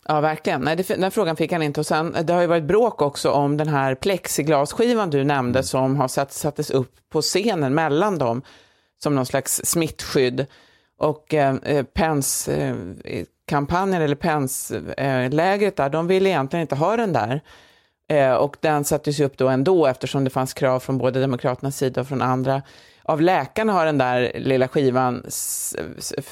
Ja, 0.09 0.21
verkligen. 0.21 0.61
Nej, 0.61 0.77
det, 0.77 0.89
den 0.89 1.11
frågan 1.11 1.37
fick 1.37 1.53
han 1.53 1.63
inte. 1.63 1.81
Och 1.81 1.87
sen, 1.87 2.17
det 2.23 2.33
har 2.33 2.41
ju 2.41 2.47
varit 2.47 2.65
bråk 2.65 3.03
också 3.03 3.31
om 3.31 3.57
den 3.57 3.69
här 3.69 3.95
plexiglasskivan 3.95 5.11
du 5.11 5.25
nämnde 5.25 5.59
mm. 5.59 5.65
som 5.65 5.97
har 5.97 6.09
satt, 6.09 6.33
sattes 6.33 6.71
upp 6.71 6.93
på 7.13 7.23
scenen 7.23 7.75
mellan 7.75 8.19
dem 8.19 8.43
som 9.03 9.15
någon 9.15 9.27
slags 9.27 9.61
smittskydd. 9.65 10.47
Och 10.99 11.35
eh, 11.35 11.55
eh 11.63 11.85
Pence 11.85 12.53
eh, 13.05 13.25
kampanjen 13.47 14.03
eller 14.03 14.15
Pence-lägret 14.15 15.79
eh, 15.79 15.85
där, 15.85 15.91
de 15.91 16.07
ville 16.07 16.29
egentligen 16.29 16.61
inte 16.61 16.77
ha 16.77 16.97
den 16.97 17.13
där. 17.13 17.41
Eh, 18.09 18.33
och 18.33 18.57
den 18.61 18.85
sattes 18.85 19.21
ju 19.21 19.25
upp 19.25 19.39
då 19.39 19.49
ändå 19.49 19.87
eftersom 19.87 20.25
det 20.25 20.31
fanns 20.31 20.55
krav 20.55 20.81
från 20.81 20.99
både 20.99 21.21
Demokraternas 21.21 21.77
sida 21.77 22.01
och 22.01 22.09
från 22.09 22.23
andra 22.23 22.63
av 23.11 23.21
läkarna 23.21 23.73
har 23.73 23.87
den 23.87 23.99
där 23.99 24.33
lilla 24.35 24.69
skivan 24.69 25.25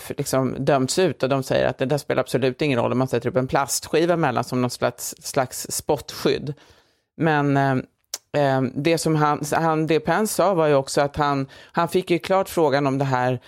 liksom 0.09 0.57
dömts 0.59 0.99
ut 0.99 1.23
och 1.23 1.29
de 1.29 1.43
säger 1.43 1.67
att 1.67 1.79
det 1.79 1.87
där 1.87 1.99
spelar 1.99 2.21
absolut 2.21 2.63
ingen 2.63 2.79
roll 2.79 2.93
om 2.93 2.99
man 2.99 3.09
sätter 3.09 3.29
upp 3.29 3.37
en 3.37 3.47
plastskiva 3.47 4.17
mellan 4.17 4.45
som 4.45 4.63
något 4.63 4.73
slags, 4.73 5.15
slags 5.19 5.67
spottskydd. 5.71 6.55
Men 7.17 7.57
eh, 7.57 7.77
eh, 8.37 8.63
det 8.75 8.99
som 8.99 9.17
han, 9.17 9.45
han, 9.53 9.87
det 9.87 10.01
Pence 10.01 10.35
sa 10.35 10.55
var 10.55 10.67
ju 10.67 10.75
också 10.75 11.01
att 11.01 11.17
han, 11.17 11.47
han 11.73 11.89
fick 11.89 12.11
ju 12.11 12.19
klart 12.19 12.49
frågan 12.49 12.87
om 12.87 12.99
det 12.99 13.05
här, 13.05 13.41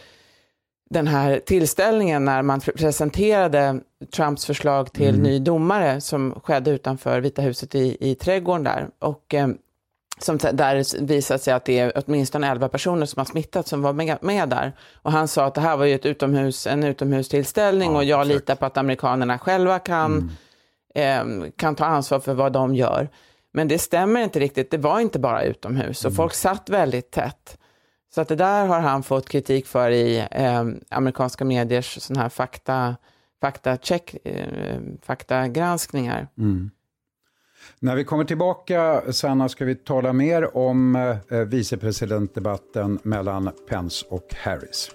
den 0.91 1.07
här 1.07 1.41
tillställningen 1.47 2.25
när 2.25 2.43
man 2.43 2.61
presenterade 2.61 3.81
Trumps 4.17 4.47
förslag 4.47 4.93
till 4.93 5.09
mm. 5.09 5.23
ny 5.23 5.39
domare 5.39 6.01
som 6.01 6.41
skedde 6.45 6.71
utanför 6.71 7.21
Vita 7.21 7.43
huset 7.43 7.75
i, 7.75 7.97
i 8.11 8.15
trädgården 8.15 8.65
där. 8.65 8.89
Och 8.99 9.35
eh, 9.35 9.49
som 10.23 10.39
där 10.39 11.05
visat 11.05 11.43
sig 11.43 11.55
att 11.55 11.65
det 11.65 11.79
är 11.79 11.93
åtminstone 11.95 12.51
11 12.51 12.69
personer 12.69 13.07
som 13.07 13.21
har 13.21 13.25
smittats 13.25 13.71
som 13.71 13.83
var 13.83 13.93
med, 13.93 14.19
med, 14.21 14.49
där. 14.49 14.73
Och 15.03 15.13
han 15.13 15.29
sa 15.29 15.45
att 15.45 15.55
det 15.55 15.61
här 15.61 15.77
var 15.77 15.85
ju 15.85 15.95
ett 15.95 16.07
utomhus, 16.07 16.67
en 16.67 16.85
utomhustillställning 16.85 17.93
ja, 17.93 17.97
och 17.97 18.05
jag 18.05 18.21
exakt. 18.21 18.35
litar 18.35 18.55
på 18.55 18.67
att 18.67 18.77
amerikanerna 18.77 19.39
själva 19.39 19.79
kan, 19.79 20.31
mm. 20.95 21.43
eh, 21.43 21.51
kan 21.57 21.75
ta 21.75 21.85
ansvar 21.85 22.21
för 22.21 22.35
vad 22.35 22.53
de 22.53 22.75
gör. 22.75 23.09
Men 23.53 23.69
det 23.69 23.79
stämmer 23.79 24.21
inte 24.21 24.41
riktigt, 24.41 24.71
det 24.71 24.79
var 24.79 25.01
inte 25.01 25.19
bara 25.19 25.43
utomhus 25.43 26.05
och 26.05 26.11
mm. 26.11 26.17
folk 26.17 26.35
satt 26.35 26.71
väldigt 26.71 27.11
tätt. 27.11 27.59
Så 28.15 28.21
att 28.21 28.29
det 28.29 28.37
där 28.37 28.67
har 28.67 28.81
han 28.81 29.03
fått 29.03 29.29
kritik 29.29 29.67
för 29.67 29.91
i 29.91 30.27
eh, 30.31 30.65
amerikanska 30.89 31.45
mediers 31.45 32.03
sån 32.03 32.17
här 32.17 32.29
fakta, 32.29 32.97
fakta 33.41 33.77
check, 33.77 34.17
eh, 34.25 34.81
faktagranskningar. 35.03 36.29
Mm. 36.39 36.71
När 37.79 37.97
vi 37.97 38.05
kommer 38.05 38.25
tillbaka, 38.25 39.03
Sanna, 39.13 39.49
ska 39.49 39.65
vi 39.65 39.75
tala 39.75 40.13
mer 40.13 40.57
om 40.57 40.97
eh, 40.97 41.37
vicepresidentdebatten 41.39 42.99
mellan 43.03 43.51
Pence 43.69 44.07
och 44.09 44.35
Harris. 44.35 44.91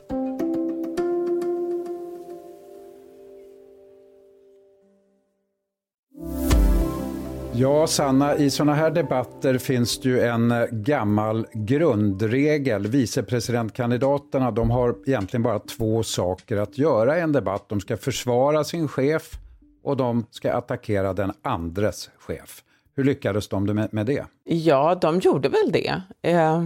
Ja, 7.57 7.87
Sanna, 7.87 8.35
i 8.35 8.49
sådana 8.49 8.73
här 8.73 8.91
debatter 8.91 9.57
finns 9.57 9.99
det 9.99 10.09
ju 10.09 10.21
en 10.21 10.51
eh, 10.51 10.65
gammal 10.71 11.47
grundregel. 11.53 12.87
Vicepresidentkandidaterna 12.87 14.51
de 14.51 14.71
har 14.71 14.95
egentligen 15.05 15.43
bara 15.43 15.59
två 15.59 16.03
saker 16.03 16.57
att 16.57 16.77
göra 16.77 17.17
i 17.17 17.21
en 17.21 17.31
debatt. 17.31 17.69
De 17.69 17.79
ska 17.79 17.97
försvara 17.97 18.63
sin 18.63 18.87
chef 18.87 19.39
och 19.85 19.97
de 19.97 20.25
ska 20.31 20.53
attackera 20.53 21.13
den 21.13 21.33
andres 21.41 22.09
chef. 22.17 22.63
Hur 22.95 23.03
lyckades 23.03 23.47
de 23.47 23.87
med, 23.91 24.05
det? 24.05 24.25
Ja, 24.43 24.95
de 24.95 25.19
gjorde 25.19 25.49
väl 25.49 25.71
det, 25.71 26.01
eh, 26.21 26.65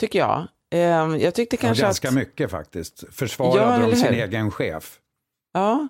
tycker 0.00 0.18
jag. 0.18 0.46
Eh, 0.70 1.16
jag 1.22 1.34
tyckte 1.34 1.56
kanske 1.56 1.82
ja, 1.82 1.86
ganska 1.86 2.08
att... 2.08 2.14
mycket 2.14 2.50
faktiskt. 2.50 3.04
Försvarade 3.10 3.82
ja, 3.82 3.90
de 3.90 3.96
sin 3.96 4.14
egen 4.14 4.50
chef. 4.50 4.98
Ja, 5.52 5.88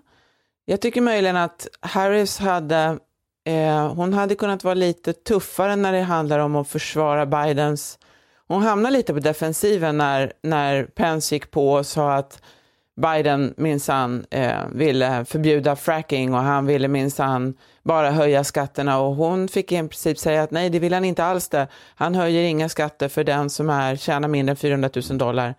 jag 0.64 0.80
tycker 0.80 1.00
möjligen 1.00 1.36
att 1.36 1.68
Harris 1.80 2.38
hade, 2.38 2.98
eh, 3.44 3.94
hon 3.94 4.12
hade 4.12 4.34
kunnat 4.34 4.64
vara 4.64 4.74
lite 4.74 5.12
tuffare 5.12 5.76
när 5.76 5.92
det 5.92 6.02
handlar 6.02 6.38
om 6.38 6.56
att 6.56 6.68
försvara 6.68 7.26
Bidens, 7.26 7.98
hon 8.48 8.62
hamnade 8.62 8.96
lite 8.96 9.14
på 9.14 9.20
defensiven 9.20 9.98
när, 9.98 10.32
när 10.42 10.84
Pence 10.84 11.34
gick 11.34 11.50
på 11.50 11.72
och 11.72 11.86
sa 11.86 12.14
att 12.14 12.42
Biden 12.96 13.54
minsann 13.56 14.26
eh, 14.30 14.66
ville 14.72 15.24
förbjuda 15.24 15.76
fracking 15.76 16.34
och 16.34 16.40
han 16.40 16.66
ville 16.66 16.88
minsann 16.88 17.54
bara 17.82 18.10
höja 18.10 18.44
skatterna 18.44 19.00
och 19.00 19.14
hon 19.14 19.48
fick 19.48 19.72
i 19.72 19.76
princip 19.76 20.18
säga 20.18 20.42
att 20.42 20.50
nej, 20.50 20.70
det 20.70 20.78
vill 20.78 20.94
han 20.94 21.04
inte 21.04 21.24
alls 21.24 21.48
det. 21.48 21.68
Han 21.94 22.14
höjer 22.14 22.42
inga 22.42 22.68
skatter 22.68 23.08
för 23.08 23.24
den 23.24 23.50
som 23.50 23.70
är, 23.70 23.96
tjänar 23.96 24.28
mindre 24.28 24.50
än 24.50 24.56
400 24.56 24.90
000 25.10 25.18
dollar. 25.18 25.54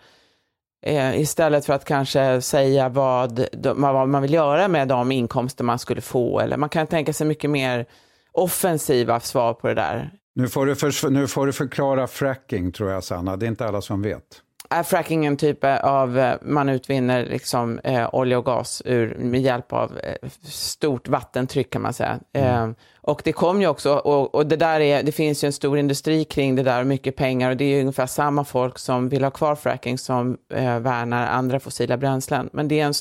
Eh, 0.86 1.20
istället 1.20 1.66
för 1.66 1.74
att 1.74 1.86
kanske 1.86 2.42
säga 2.42 2.90
vad, 2.90 3.46
vad 3.76 4.10
man 4.10 4.22
vill 4.22 4.34
göra 4.34 4.68
med 4.68 4.88
de 4.88 5.12
inkomster 5.12 5.64
man 5.64 5.80
skulle 5.80 6.02
få. 6.02 6.40
Eller 6.40 6.58
man 6.58 6.70
kan 6.70 6.88
tänka 6.88 7.14
sig 7.14 7.28
mycket 7.28 7.50
mer 7.50 7.86
offensiva 8.32 9.20
svar 9.20 9.54
på 9.54 9.68
det 9.68 9.74
där. 9.74 10.12
Nu 10.36 10.48
får 10.48 10.66
du, 10.66 10.76
för, 10.76 11.10
nu 11.10 11.28
får 11.28 11.46
du 11.46 11.54
förklara 11.54 12.08
fracking 12.08 12.72
tror 12.72 12.92
jag 12.92 13.04
Sanna, 13.04 13.38
det 13.38 13.46
är 13.46 13.48
inte 13.48 13.68
alla 13.68 13.82
som 13.82 14.02
vet. 14.02 14.42
Är 14.74 14.84
fracking 14.84 15.26
en 15.26 15.38
typ 15.38 15.64
av, 15.64 16.20
eh, 16.20 16.36
man 16.42 16.70
utvinner 16.70 17.26
liksom 17.26 17.80
eh, 17.80 18.16
olja 18.16 18.38
och 18.38 18.46
gas 18.46 18.82
ur, 18.86 19.16
med 19.20 19.42
hjälp 19.42 19.74
av 19.74 19.98
eh, 19.98 20.30
stort 20.44 21.08
vattentryck 21.08 21.70
kan 21.70 21.82
man 21.82 21.94
säga. 21.94 22.20
Mm. 22.34 22.70
Eh, 22.70 22.76
och 23.02 23.22
det 23.24 23.32
kom 23.32 23.62
ju 23.62 23.68
också, 23.68 23.94
och, 23.94 24.36
och, 24.36 24.48
det 24.48 24.56
där 24.56 24.80
är, 24.80 25.04
det 25.04 25.12
finns 25.12 25.44
ju 25.44 25.46
en 25.46 25.54
stor 25.54 25.78
industri 25.78 26.26
kring 26.26 26.56
det 26.56 26.64
där 26.64 26.82
och 26.82 26.88
mycket 26.88 27.16
pengar 27.16 27.50
och 27.50 27.58
det 27.58 27.66
är 27.66 27.76
ju 27.76 27.80
ungefär 27.80 28.06
samma 28.06 28.44
folk 28.44 28.80
som 28.80 29.10
vill 29.10 29.24
ha 29.24 29.32
kvar 29.32 29.56
fracking 29.56 29.98
som 29.98 30.38
eh, 30.54 30.80
värnar 30.80 31.28
andra 31.28 31.60
fossila 31.60 31.98
bränslen. 31.98 32.50
Men 32.54 32.68
det, 32.68 32.80
är 32.80 32.86
en, 32.86 32.94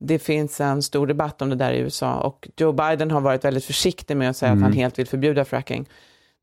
det 0.00 0.18
finns 0.18 0.60
en 0.60 0.82
stor 0.82 1.06
debatt 1.06 1.42
om 1.42 1.50
det 1.50 1.56
där 1.56 1.72
i 1.72 1.78
USA 1.78 2.14
och 2.14 2.48
Joe 2.56 2.72
Biden 2.72 3.10
har 3.10 3.20
varit 3.20 3.44
väldigt 3.44 3.64
försiktig 3.64 4.16
med 4.16 4.30
att 4.30 4.36
säga 4.36 4.52
mm. 4.52 4.64
att 4.64 4.70
han 4.70 4.78
helt 4.78 4.98
vill 4.98 5.06
förbjuda 5.06 5.44
fracking. 5.44 5.88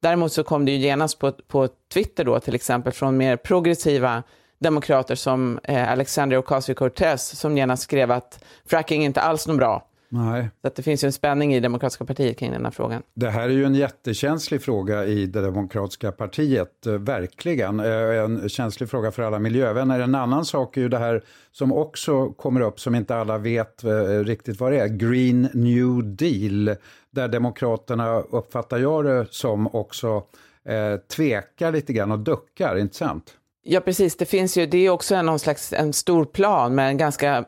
Däremot 0.02 0.34
så 0.34 0.44
kom 0.44 0.66
det 0.66 0.72
ju 0.72 0.78
genast 0.78 1.20
på, 1.20 1.32
på 1.32 1.68
Twitter 1.94 2.24
då 2.24 2.40
till 2.40 2.56
exempel 2.56 2.94
från 2.94 3.18
mer 3.18 3.38
progressiva 3.38 4.24
demokrater 4.60 5.16
som 5.16 5.60
eh, 5.64 5.92
Alexander 5.92 6.38
Ocasio-Cortez 6.38 7.36
som 7.36 7.58
genast 7.58 7.84
skrev 7.84 8.12
att 8.12 8.44
fracking 8.66 9.02
är 9.02 9.06
inte 9.06 9.22
alls 9.22 9.48
något 9.48 9.58
bra. 9.58 9.88
Nej. 10.14 10.50
Så 10.62 10.68
att 10.68 10.76
det 10.76 10.84
finns 10.84 11.04
ju 11.04 11.06
en 11.06 11.14
spänning 11.14 11.54
i 11.56 11.60
Demokratiska 11.60 12.06
partiet 12.06 12.38
kring 12.38 12.52
den 12.52 12.66
här 12.66 12.72
frågan. 12.72 13.04
Det 13.14 13.30
här 13.30 13.44
är 13.44 13.54
ju 13.54 13.66
en 13.66 13.76
jättekänslig 13.76 14.62
fråga 14.62 15.06
i 15.06 15.26
det 15.26 15.42
Demokratiska 15.42 16.12
partiet, 16.12 16.86
eh, 16.86 16.94
verkligen. 16.94 17.80
Eh, 17.80 18.24
en 18.24 18.50
känslig 18.50 18.90
fråga 18.90 19.12
för 19.12 19.24
alla 19.24 19.40
miljövänner. 19.40 20.00
En 20.00 20.16
annan 20.16 20.46
sak 20.46 20.78
är 20.78 20.82
ju 20.82 20.90
det 20.90 20.98
här 20.98 21.24
som 21.52 21.74
också 21.74 22.30
kommer 22.30 22.62
upp, 22.62 22.80
som 22.80 22.96
inte 22.96 23.16
alla 23.16 23.38
vet 23.38 23.84
eh, 23.84 23.90
riktigt 24.24 24.60
vad 24.60 24.72
det 24.72 24.80
är, 24.80 24.88
Green 24.88 25.50
New 25.54 26.16
Deal, 26.16 26.76
där 27.12 27.28
Demokraterna, 27.28 28.20
uppfattar 28.20 28.78
jag 28.78 29.06
det 29.06 29.28
som, 29.30 29.76
också 29.76 30.24
eh, 30.66 30.96
tvekar 31.16 31.72
lite 31.72 31.94
grann 31.94 32.12
och 32.12 32.20
duckar, 32.20 32.78
inte 32.78 32.96
sant? 32.96 33.34
Ja, 33.64 33.80
precis. 33.80 34.16
Det 34.16 34.26
finns 34.26 34.58
ju, 34.58 34.66
det 34.66 34.78
är 34.78 34.90
också 34.90 35.22
någon 35.22 35.40
slags 35.40 35.74
en 35.74 35.94
stor 35.94 36.26
plan 36.26 36.76
med 36.76 36.88
en 36.88 36.98
ganska 36.98 37.46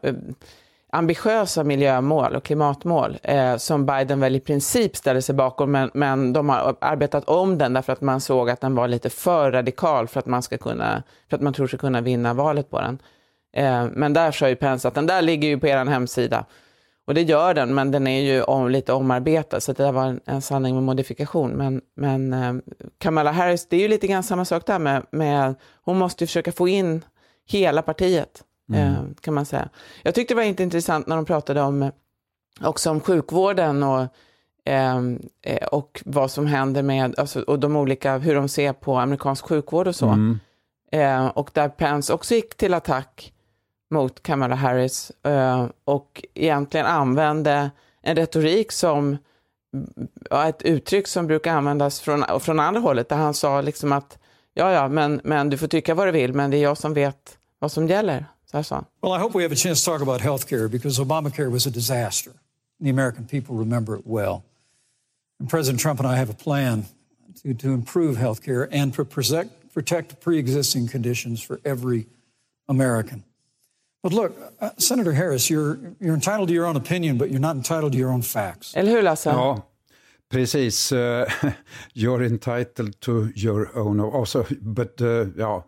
ambitiösa 0.94 1.64
miljömål 1.64 2.36
och 2.36 2.44
klimatmål 2.44 3.18
eh, 3.24 3.58
som 3.58 3.86
Biden 3.86 4.20
väl 4.20 4.36
i 4.36 4.40
princip 4.40 4.96
ställer 4.96 5.22
sig 5.22 5.36
bakom, 5.36 5.72
men, 5.72 5.92
men 5.94 6.34
de 6.34 6.50
har 6.50 6.76
arbetat 6.82 7.30
om 7.30 7.58
den 7.58 7.74
därför 7.74 7.94
att 7.94 8.02
man 8.02 8.22
såg 8.22 8.50
att 8.50 8.62
den 8.62 8.76
var 8.76 8.88
lite 8.88 9.10
för 9.10 9.52
radikal 9.52 10.08
för 10.08 10.20
att 10.20 10.26
man, 10.26 10.44
ska 10.44 10.58
kunna, 10.58 11.04
för 11.30 11.36
att 11.36 11.42
man 11.42 11.54
tror 11.54 11.68
sig 11.68 11.80
kunna 11.80 12.02
vinna 12.02 12.34
valet 12.34 12.70
på 12.70 12.82
den. 12.82 13.00
Eh, 13.54 13.86
men 13.92 14.14
där 14.14 14.32
sa 14.32 14.50
ju 14.50 14.56
Pence 14.56 14.88
att 14.88 14.94
den 14.94 15.08
där 15.08 15.22
ligger 15.22 15.48
ju 15.48 15.60
på 15.60 15.68
er 15.68 15.86
hemsida. 15.86 16.46
Och 17.08 17.14
det 17.14 17.22
gör 17.22 17.54
den, 17.54 17.76
men 17.76 17.92
den 17.92 18.08
är 18.08 18.22
ju 18.22 18.44
om, 18.44 18.70
lite 18.70 18.94
omarbetad, 18.94 19.60
så 19.60 19.74
det 19.74 19.84
där 19.84 19.92
var 19.92 20.06
en, 20.06 20.20
en 20.26 20.42
sanning 20.42 20.76
med 20.76 20.84
modifikation. 20.84 21.52
Men, 21.52 21.82
men 21.96 22.34
eh, 22.34 22.54
Kamala 22.98 23.32
Harris, 23.32 23.68
det 23.70 23.78
är 23.78 23.82
ju 23.82 23.88
lite 23.88 24.08
grann 24.08 24.24
samma 24.24 24.46
sak 24.46 24.66
där 24.66 24.80
med, 24.80 25.06
med 25.12 25.56
hon 25.82 25.98
måste 25.98 26.24
ju 26.24 26.28
försöka 26.28 26.52
få 26.52 26.68
in 26.68 27.02
hela 27.46 27.82
partiet. 27.82 28.44
Mm. 28.70 28.94
Eh, 28.94 29.02
kan 29.22 29.34
man 29.34 29.46
säga. 29.46 29.70
Jag 30.04 30.16
tyckte 30.16 30.34
det 30.34 30.36
var 30.36 30.44
inte 30.44 30.64
intressant 30.64 31.08
när 31.08 31.16
de 31.16 31.26
pratade 31.26 31.62
om, 31.62 31.92
också 32.62 32.90
om 32.90 33.00
sjukvården 33.00 33.84
och, 33.84 34.08
ehm, 34.66 35.22
eh, 35.42 35.68
och 35.68 36.02
vad 36.06 36.32
som 36.32 36.46
händer 36.48 36.84
med, 36.84 37.20
alltså, 37.20 37.42
och 37.42 37.60
de 37.60 37.76
olika, 37.76 38.18
hur 38.18 38.36
de 38.36 38.50
ser 38.50 38.74
på 38.74 38.98
amerikansk 38.98 39.46
sjukvård 39.46 39.88
och 39.88 39.96
så. 39.96 40.08
Mm. 40.08 40.40
Eh, 40.92 41.26
och 41.26 41.50
där 41.54 41.70
Pence 41.70 42.14
också 42.14 42.36
gick 42.36 42.58
till 42.58 42.74
attack 42.74 43.34
mot 43.92 44.24
Kamala 44.24 44.56
Harris 44.56 45.12
eh, 45.24 45.66
och 45.84 46.26
egentligen 46.34 46.86
använde 46.86 47.72
en 48.02 48.16
retorik 48.16 48.72
som, 48.72 49.18
ett 50.46 50.62
uttryck 50.62 51.08
som 51.08 51.28
brukar 51.28 51.54
användas 51.54 52.00
från, 52.00 52.40
från 52.40 52.60
andra 52.60 52.82
hållet, 52.82 53.10
där 53.10 53.16
han 53.16 53.34
sa 53.34 53.62
liksom 53.62 53.92
att 53.92 54.18
ja, 54.54 54.72
ja, 54.72 54.88
men, 54.88 55.22
men 55.24 55.50
du 55.50 55.58
får 55.58 55.68
tycka 55.68 55.96
vad 55.96 56.08
du 56.08 56.12
vill, 56.12 56.34
men 56.34 56.52
det 56.52 56.58
är 56.58 56.62
jag 56.62 56.78
som 56.78 56.94
vet 56.94 57.38
vad 57.60 57.72
som 57.72 57.88
gäller. 57.88 58.26
Well, 59.02 59.12
I 59.12 59.20
hope 59.20 59.34
we 59.34 59.44
have 59.44 59.52
a 59.52 59.56
chance 59.56 59.80
to 59.80 59.86
talk 59.86 60.02
about 60.02 60.22
health 60.22 60.48
care 60.48 60.68
because 60.68 61.00
Obamacare 61.00 61.50
was 61.52 61.66
a 61.66 61.72
disaster. 61.72 62.34
The 62.80 62.90
American 62.90 63.26
people 63.26 63.56
remember 63.56 63.96
it 63.96 64.06
well. 64.06 64.44
And 65.40 65.50
President 65.50 65.80
Trump 65.80 66.00
and 66.00 66.08
I 66.08 66.16
have 66.18 66.30
a 66.30 66.36
plan 66.36 66.86
to, 67.42 67.54
to 67.54 67.74
improve 67.74 68.18
health 68.18 68.44
care 68.44 68.70
and 68.72 68.94
to 68.94 69.06
protect, 69.06 69.74
protect 69.74 70.20
pre 70.22 70.38
existing 70.38 70.88
conditions 70.88 71.42
for 71.42 71.60
every 71.66 72.08
American. 72.68 73.24
But 74.04 74.14
look, 74.14 74.38
uh, 74.60 74.72
Senator 74.78 75.14
Harris, 75.14 75.50
you're, 75.50 75.80
you're 76.00 76.14
entitled 76.14 76.50
to 76.50 76.54
your 76.54 76.66
own 76.66 76.76
opinion, 76.76 77.18
but 77.18 77.32
you're 77.32 77.40
not 77.40 77.56
entitled 77.56 77.94
to 77.94 77.98
your 77.98 78.12
own 78.12 78.22
facts. 78.22 78.76
Eller 78.76 78.92
hur, 78.92 79.02
Lasse? 79.02 79.28
Ja, 79.28 79.62
precis. 80.30 80.92
Uh, 80.92 81.26
you're 81.94 82.22
entitled 82.22 83.00
to 83.02 83.32
your 83.36 83.76
own... 83.78 84.00
Also, 84.02 84.46
but, 84.62 85.02
uh, 85.02 85.28
ja, 85.38 85.64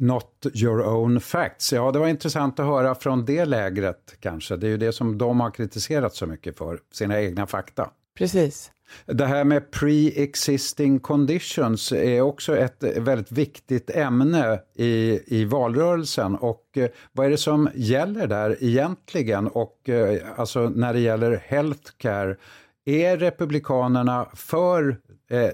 Not 0.00 0.46
your 0.54 0.86
own 0.86 1.20
facts. 1.20 1.72
Ja, 1.72 1.92
det 1.92 1.98
var 1.98 2.08
intressant 2.08 2.60
att 2.60 2.66
höra 2.66 2.94
från 2.94 3.24
det 3.24 3.44
lägret 3.44 4.16
kanske. 4.20 4.56
Det 4.56 4.66
är 4.66 4.70
ju 4.70 4.76
det 4.76 4.92
som 4.92 5.18
de 5.18 5.40
har 5.40 5.50
kritiserat 5.50 6.14
så 6.14 6.26
mycket 6.26 6.58
för, 6.58 6.78
sina 6.92 7.20
egna 7.20 7.46
fakta. 7.46 7.90
Precis. 8.18 8.70
Det 9.06 9.26
här 9.26 9.44
med 9.44 9.70
pre-existing 9.70 11.00
conditions 11.00 11.92
är 11.92 12.20
också 12.20 12.56
ett 12.56 12.82
väldigt 12.82 13.32
viktigt 13.32 13.90
ämne 13.90 14.60
i, 14.74 15.20
i 15.26 15.44
valrörelsen. 15.44 16.36
Och 16.36 16.78
eh, 16.78 16.88
vad 17.12 17.26
är 17.26 17.30
det 17.30 17.36
som 17.36 17.68
gäller 17.74 18.26
där 18.26 18.56
egentligen? 18.60 19.48
Och 19.48 19.88
eh, 19.88 20.20
alltså 20.36 20.68
när 20.68 20.92
det 20.92 21.00
gäller 21.00 21.44
healthcare, 21.46 22.36
är 22.84 23.16
Republikanerna 23.16 24.28
för 24.34 24.96
eh, 25.30 25.50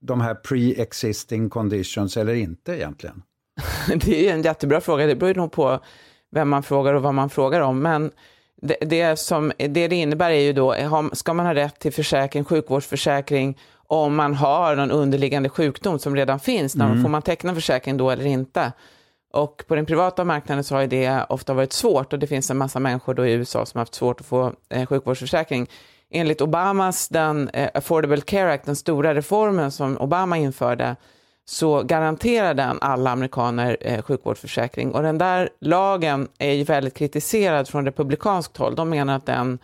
de 0.00 0.20
här 0.20 0.34
pre-existing 0.34 1.48
conditions 1.48 2.16
eller 2.16 2.34
inte 2.34 2.72
egentligen? 2.72 3.22
det 3.94 4.28
är 4.28 4.34
en 4.34 4.42
jättebra 4.42 4.80
fråga. 4.80 5.06
Det 5.06 5.14
beror 5.14 5.34
nog 5.34 5.52
på 5.52 5.80
vem 6.30 6.48
man 6.48 6.62
frågar 6.62 6.94
och 6.94 7.02
vad 7.02 7.14
man 7.14 7.30
frågar 7.30 7.60
om. 7.60 7.78
Men 7.82 8.10
det, 8.62 8.76
det, 8.80 9.18
som, 9.18 9.52
det 9.58 9.88
det 9.88 9.96
innebär 9.96 10.30
är 10.30 10.40
ju 10.40 10.52
då, 10.52 10.74
ska 11.12 11.34
man 11.34 11.46
ha 11.46 11.54
rätt 11.54 11.78
till 11.78 11.92
försäkring, 11.92 12.44
sjukvårdsförsäkring, 12.44 13.58
om 13.88 14.16
man 14.16 14.34
har 14.34 14.76
någon 14.76 14.90
underliggande 14.90 15.48
sjukdom 15.48 15.98
som 15.98 16.16
redan 16.16 16.40
finns, 16.40 16.74
mm. 16.74 17.02
får 17.02 17.08
man 17.08 17.22
teckna 17.22 17.54
försäkring 17.54 17.96
då 17.96 18.10
eller 18.10 18.26
inte? 18.26 18.72
Och 19.32 19.64
på 19.68 19.74
den 19.74 19.86
privata 19.86 20.24
marknaden 20.24 20.64
så 20.64 20.74
har 20.74 20.86
det 20.86 21.24
ofta 21.28 21.54
varit 21.54 21.72
svårt 21.72 22.12
och 22.12 22.18
det 22.18 22.26
finns 22.26 22.50
en 22.50 22.56
massa 22.56 22.80
människor 22.80 23.14
då 23.14 23.26
i 23.26 23.32
USA 23.32 23.66
som 23.66 23.78
har 23.78 23.80
haft 23.80 23.94
svårt 23.94 24.20
att 24.20 24.26
få 24.26 24.52
eh, 24.68 24.86
sjukvårdsförsäkring. 24.86 25.68
Enligt 26.10 26.40
Obamas, 26.40 27.08
den 27.08 27.48
eh, 27.48 27.70
Affordable 27.74 28.20
Care 28.20 28.52
Act, 28.52 28.66
den 28.66 28.76
stora 28.76 29.14
reformen 29.14 29.70
som 29.70 29.98
Obama 29.98 30.36
införde, 30.36 30.96
så 31.48 31.82
garanterar 31.82 32.54
den 32.54 32.78
alla 32.80 33.10
amerikaner 33.10 33.76
eh, 33.80 34.02
sjukvårdsförsäkring. 34.02 34.92
Och 34.92 35.02
den 35.02 35.18
där 35.18 35.48
lagen 35.60 36.28
är 36.38 36.52
ju 36.52 36.64
väldigt 36.64 36.94
kritiserad 36.94 37.68
från 37.68 37.84
republikanskt 37.84 38.56
håll. 38.56 38.74
De 38.74 38.90
menar 38.90 39.16
att 39.16 39.26
den 39.26 39.58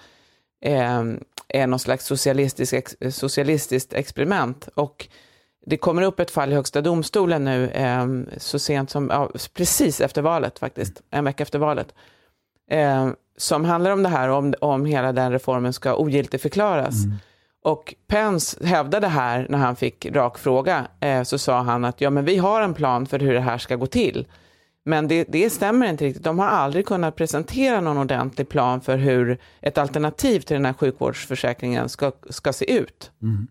eh, 0.65 1.03
är 1.49 1.67
någon 1.67 1.79
slags 1.79 2.07
socialistisk, 2.07 2.73
ex, 2.73 2.97
socialistiskt 3.11 3.93
experiment. 3.93 4.69
Och 4.75 5.09
det 5.67 5.77
kommer 5.77 6.03
upp 6.03 6.21
ett 6.21 6.31
fall 6.31 6.53
i 6.53 6.55
Högsta 6.55 6.81
domstolen 6.81 7.45
nu, 7.45 7.69
eh, 7.69 8.07
så 8.37 8.59
sent 8.59 8.91
som, 8.91 9.09
ja, 9.11 9.31
precis 9.55 10.01
efter 10.01 10.23
valet 10.23 10.59
faktiskt, 10.59 11.03
en 11.11 11.25
vecka 11.25 11.43
efter 11.43 11.59
valet, 11.59 11.95
eh, 12.71 13.11
som 13.37 13.65
handlar 13.65 13.91
om 13.91 14.03
det 14.03 14.09
här, 14.09 14.29
om, 14.29 14.55
om 14.61 14.85
hela 14.85 15.13
den 15.13 15.33
reformen 15.33 15.73
ska 15.73 15.97
ogiltigförklaras. 15.97 17.05
Mm. 17.05 17.17
Och 17.65 17.95
Pence 18.07 18.67
hävdade 18.67 19.09
här, 19.09 19.47
när 19.49 19.59
han 19.59 19.77
fick 19.77 20.07
rak 20.07 20.39
fråga, 20.39 20.87
eh, 21.01 21.23
så 21.23 21.39
sa 21.39 21.63
han 21.63 21.85
att 21.85 22.01
ja, 22.01 22.11
men 22.11 22.25
vi 22.25 22.37
har 22.37 22.61
en 22.61 22.75
plan 22.75 23.07
för 23.07 23.19
hur 23.19 23.35
det 23.35 23.41
här 23.41 23.59
ska 23.59 23.77
gå 23.77 23.87
till. 23.87 24.27
Men 24.85 25.09
det, 25.09 25.25
det 25.29 25.51
stämmer 25.51 25.87
inte 25.87 26.05
riktigt. 26.05 26.25
De 26.25 26.39
har 26.39 26.47
aldrig 26.47 26.87
kunnat 26.87 27.17
presentera 27.17 27.81
någon 27.81 27.99
ordentlig 27.99 28.49
plan 28.49 28.81
för 28.81 28.97
hur 28.97 29.39
ett 29.61 29.79
alternativ 29.79 30.41
till 30.41 30.55
den 30.55 30.65
här 30.65 30.73
sjukvårdsförsäkringen 30.73 31.89
ska, 31.89 32.13
ska 32.31 32.53
se 32.53 32.73
ut. 32.73 33.11
Mm. 33.23 33.49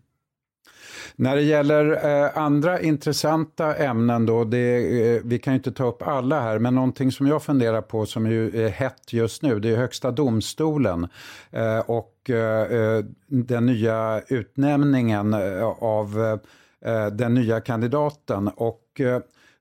När 1.16 1.36
det 1.36 1.42
gäller 1.42 2.06
eh, 2.24 2.38
andra 2.38 2.80
intressanta 2.80 3.74
ämnen 3.74 4.26
då, 4.26 4.44
det, 4.44 4.76
eh, 5.16 5.22
vi 5.24 5.38
kan 5.38 5.52
ju 5.52 5.56
inte 5.56 5.72
ta 5.72 5.84
upp 5.84 6.02
alla 6.02 6.40
här, 6.40 6.58
men 6.58 6.74
någonting 6.74 7.12
som 7.12 7.26
jag 7.26 7.42
funderar 7.42 7.82
på 7.82 8.06
som 8.06 8.30
ju 8.30 8.64
är 8.64 8.68
hett 8.68 9.12
just 9.12 9.42
nu, 9.42 9.60
det 9.60 9.68
är 9.68 9.76
Högsta 9.76 10.10
domstolen 10.10 11.08
eh, 11.50 11.78
och 11.78 12.30
eh, 12.30 12.72
eh 12.72 13.04
den 13.28 13.66
nya 13.66 14.22
utnämningen 14.28 15.34
eh, 15.34 15.64
av 15.64 16.38
eh, 16.82 16.94
eh, 16.94 17.06
den 17.06 17.34
nya 17.34 17.60
kandidaten. 17.60 18.48
Och 18.48 19.00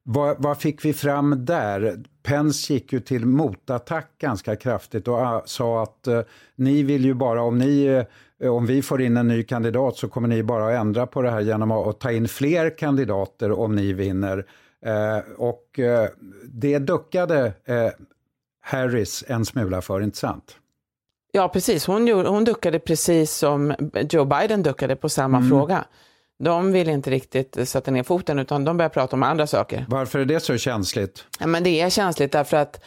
vad, 0.04 0.36
vad, 0.40 0.58
fick 0.58 0.86
vi 0.86 0.94
fram 0.94 1.46
där? 1.46 2.04
Pence 2.24 2.74
gick 2.74 2.94
ju 2.94 3.00
till 3.00 3.26
motattack 3.26 4.12
ganska 4.18 4.56
kraftigt 4.56 5.08
och 5.08 5.22
uh, 5.22 5.42
sa 5.46 5.84
att 5.84 6.08
uh, 6.08 6.22
ni 6.56 6.84
vill 6.84 7.06
ju 7.06 7.14
bara, 7.14 7.42
om, 7.42 7.58
ni, 7.58 8.06
uh, 8.40 8.52
om 8.52 8.66
vi 8.66 8.82
får 8.82 9.02
in 9.02 9.18
en 9.18 9.28
ny 9.28 9.44
kandidat 9.44 9.98
så 9.98 10.08
kommer 10.08 10.28
ni 10.28 10.44
bara 10.44 10.68
att 10.68 10.82
ändra 10.82 11.08
på 11.08 11.22
det 11.22 11.32
här 11.32 11.42
genom 11.42 11.72
att, 11.72 11.88
att 11.88 12.00
ta 12.00 12.12
in 12.12 12.28
fler 12.28 12.78
kandidater 12.78 13.52
om 13.52 13.76
ni 13.76 13.94
vinner. 13.94 14.46
och 15.38 15.80
det 16.46 16.80
duckade 16.80 17.54
Harris 18.62 19.24
en 19.28 19.46
smula 19.46 19.82
för, 19.82 20.02
inte 20.02 20.18
sant? 20.18 20.58
Ja, 21.32 21.50
precis. 21.50 21.86
Hon, 21.88 22.08
hon 22.08 22.44
duckade 22.44 22.80
precis 22.80 23.32
som 23.32 23.74
Joe 24.10 24.26
Biden 24.26 24.64
duckade 24.64 24.96
på 24.96 25.10
samma 25.10 25.38
mm. 25.38 25.50
fråga. 25.50 25.86
De 26.44 26.72
vill 26.72 26.90
inte 26.90 27.10
riktigt 27.10 27.70
sätta 27.70 27.92
ner 27.92 28.04
foten 28.04 28.40
utan 28.40 28.66
de 28.66 28.78
börjar 28.78 28.90
prata 28.90 29.16
om 29.16 29.24
andra 29.24 29.48
saker. 29.48 29.86
Varför 29.90 30.20
är 30.20 30.26
det 30.26 30.40
så 30.40 30.58
känsligt? 30.58 31.26
Ja, 31.40 31.48
men 31.48 31.64
det 31.64 31.82
är 31.82 31.90
känsligt 31.90 32.32
därför 32.32 32.58
att 32.58 32.82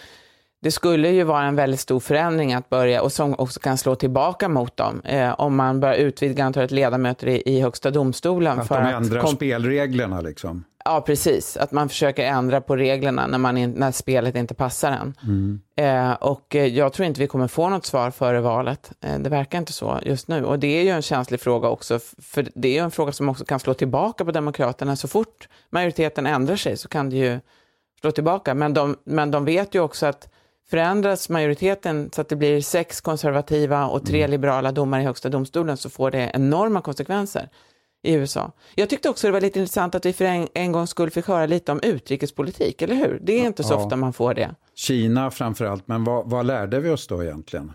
det 0.65 0.71
skulle 0.71 1.09
ju 1.09 1.25
vara 1.25 1.45
en 1.45 1.57
väldigt 1.57 1.81
stor 1.81 2.01
förändring 2.01 2.55
att 2.55 2.71
börja 2.71 3.03
och 3.03 3.13
som 3.13 3.35
också 3.39 3.61
kan 3.61 3.79
slå 3.79 3.95
tillbaka 3.95 4.49
mot 4.49 4.77
dem 4.77 5.01
eh, 5.05 5.41
om 5.41 5.57
man 5.57 5.81
börjar 5.81 5.95
utvidga 5.95 6.45
antalet 6.45 6.71
ledamöter 6.71 7.27
i, 7.27 7.43
i 7.47 7.61
Högsta 7.61 7.91
domstolen. 7.91 8.61
Att 8.61 8.69
för 8.69 8.83
de 8.83 8.89
ändrar 8.89 9.21
att 9.21 9.31
spelreglerna 9.31 10.21
liksom? 10.21 10.65
Ja, 10.85 11.01
precis. 11.01 11.57
Att 11.57 11.73
man 11.73 11.89
försöker 11.89 12.25
ändra 12.25 12.61
på 12.61 12.77
reglerna 12.77 13.27
när, 13.27 13.39
man 13.39 13.57
in, 13.57 13.71
när 13.71 13.93
spelet 13.93 14.37
inte 14.37 14.55
passar 14.55 14.91
en. 14.93 15.15
Mm. 15.23 15.61
Eh, 15.77 16.13
och 16.13 16.57
eh, 16.57 16.67
jag 16.67 16.93
tror 16.93 17.07
inte 17.07 17.21
vi 17.21 17.27
kommer 17.27 17.49
få 17.49 17.69
något 17.69 17.87
svar 17.87 18.11
före 18.11 18.41
valet. 18.41 18.93
Eh, 19.01 19.19
det 19.19 19.31
verkar 19.31 19.59
inte 19.59 19.73
så 19.73 20.01
just 20.03 20.29
nu. 20.29 20.45
Och 20.45 20.59
det 20.59 20.81
är 20.81 20.83
ju 20.83 20.91
en 20.91 21.03
känslig 21.03 21.41
fråga 21.41 21.69
också, 21.69 21.99
för 22.19 22.49
det 22.55 22.69
är 22.69 22.73
ju 22.73 22.85
en 22.85 22.91
fråga 22.91 23.13
som 23.13 23.29
också 23.29 23.45
kan 23.45 23.61
slå 23.61 23.75
tillbaka 23.75 24.25
på 24.25 24.31
Demokraterna. 24.31 24.97
Så 24.97 25.09
fort 25.09 25.49
majoriteten 25.71 26.27
ändrar 26.27 26.57
sig 26.57 26.77
så 26.77 26.89
kan 26.89 27.11
det 27.11 27.17
ju 27.17 27.41
slå 28.01 28.11
tillbaka. 28.11 28.55
Men 28.55 28.75
de, 28.75 28.97
men 29.05 29.31
de 29.31 29.45
vet 29.45 29.75
ju 29.75 29.81
också 29.81 30.07
att 30.07 30.29
förändras 30.71 31.29
majoriteten 31.29 32.11
så 32.15 32.21
att 32.21 32.29
det 32.29 32.37
blir 32.37 32.61
sex 32.61 33.01
konservativa 33.01 33.87
och 33.87 34.07
tre 34.07 34.19
mm. 34.19 34.31
liberala 34.31 34.73
domare 34.73 35.03
i 35.03 35.05
Högsta 35.05 35.29
domstolen 35.29 35.77
så 35.77 35.91
får 35.91 36.11
det 36.11 36.31
enorma 36.35 36.81
konsekvenser 36.81 37.49
i 38.03 38.13
USA. 38.13 38.53
Jag 38.75 38.91
tyckte 38.91 39.09
också 39.09 39.27
det 39.27 39.33
var 39.33 39.41
lite 39.41 39.59
intressant 39.59 39.95
att 39.95 40.07
vi 40.07 40.13
för 40.13 40.25
en, 40.25 40.49
en 40.55 40.73
gång 40.73 40.87
skulle 40.87 41.11
fick 41.11 41.27
höra 41.27 41.47
lite 41.47 41.73
om 41.73 41.81
utrikespolitik, 41.83 42.83
eller 42.83 42.95
hur? 42.95 43.21
Det 43.23 43.33
är 43.33 43.47
inte 43.47 43.63
så 43.65 43.75
ja. 43.75 43.77
ofta 43.79 43.97
man 43.97 44.13
får 44.13 44.35
det. 44.35 44.55
Kina 44.75 45.31
framför 45.31 45.65
allt, 45.65 45.89
men 45.89 46.05
vad, 46.05 46.31
vad, 46.31 46.47
lärde 46.47 46.81
vi 46.81 46.91
oss 46.91 47.07
då 47.07 47.23
egentligen? 47.23 47.73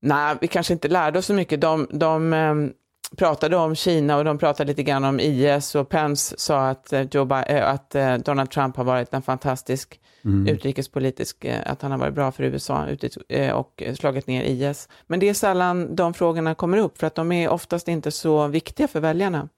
Nej, 0.00 0.36
vi 0.40 0.48
kanske 0.48 0.72
inte 0.72 0.88
lärde 0.88 1.18
oss 1.18 1.26
så 1.26 1.34
mycket. 1.34 1.60
De, 1.60 1.88
de 1.90 2.32
um, 2.32 2.72
pratade 3.16 3.56
om 3.56 3.74
Kina 3.74 4.16
och 4.16 4.24
de 4.24 4.38
pratade 4.38 4.68
lite 4.68 4.82
grann 4.82 5.04
om 5.04 5.20
IS 5.20 5.74
och 5.74 5.88
Pence 5.88 6.34
sa 6.38 6.68
att, 6.68 6.92
uh, 6.92 7.02
Joe 7.10 7.24
Biden, 7.24 7.56
uh, 7.56 7.68
att 7.68 7.94
uh, 7.94 8.14
Donald 8.14 8.50
Trump 8.50 8.76
har 8.76 8.84
varit 8.84 9.14
en 9.14 9.22
fantastisk 9.22 10.00
mm. 10.26 10.54
utrikespolitisk, 10.54 11.44
eh, 11.44 11.60
att 11.66 11.82
han 11.82 11.90
har 11.90 11.98
varit 11.98 12.14
bra 12.14 12.32
för 12.32 12.44
USA 12.44 12.88
eh, 13.28 13.52
och 13.52 13.82
slagit 13.98 14.26
ner 14.26 14.44
IS. 14.44 14.88
Men 15.06 15.20
det 15.20 15.28
är 15.28 15.34
sällan 15.34 15.96
de 15.96 16.14
frågorna 16.14 16.54
kommer 16.54 16.78
upp 16.78 16.98
för 16.98 17.06
att 17.06 17.14
de 17.14 17.32
är 17.32 17.48
oftast 17.48 17.88
inte 17.88 18.10
så 18.10 18.48
viktiga 18.48 18.88
för 18.88 19.00
väljarna. 19.00 19.48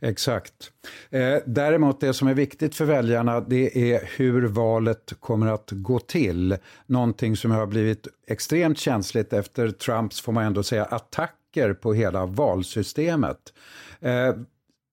Exakt. 0.00 0.72
Eh, 1.10 1.36
däremot 1.46 2.00
det 2.00 2.14
som 2.14 2.28
är 2.28 2.34
viktigt 2.34 2.74
för 2.74 2.84
väljarna 2.84 3.40
det 3.40 3.92
är 3.92 4.10
hur 4.16 4.46
valet 4.46 5.12
kommer 5.20 5.46
att 5.46 5.68
gå 5.72 5.98
till. 5.98 6.56
Någonting 6.86 7.36
som 7.36 7.50
har 7.50 7.66
blivit 7.66 8.06
extremt 8.26 8.78
känsligt 8.78 9.32
efter 9.32 9.70
Trumps, 9.70 10.20
får 10.20 10.32
man 10.32 10.44
ändå 10.44 10.62
säga, 10.62 10.84
attacker 11.58 11.74
på 11.74 11.94
hela 11.94 12.26
valsystemet. 12.26 13.52
Eh, 14.00 14.34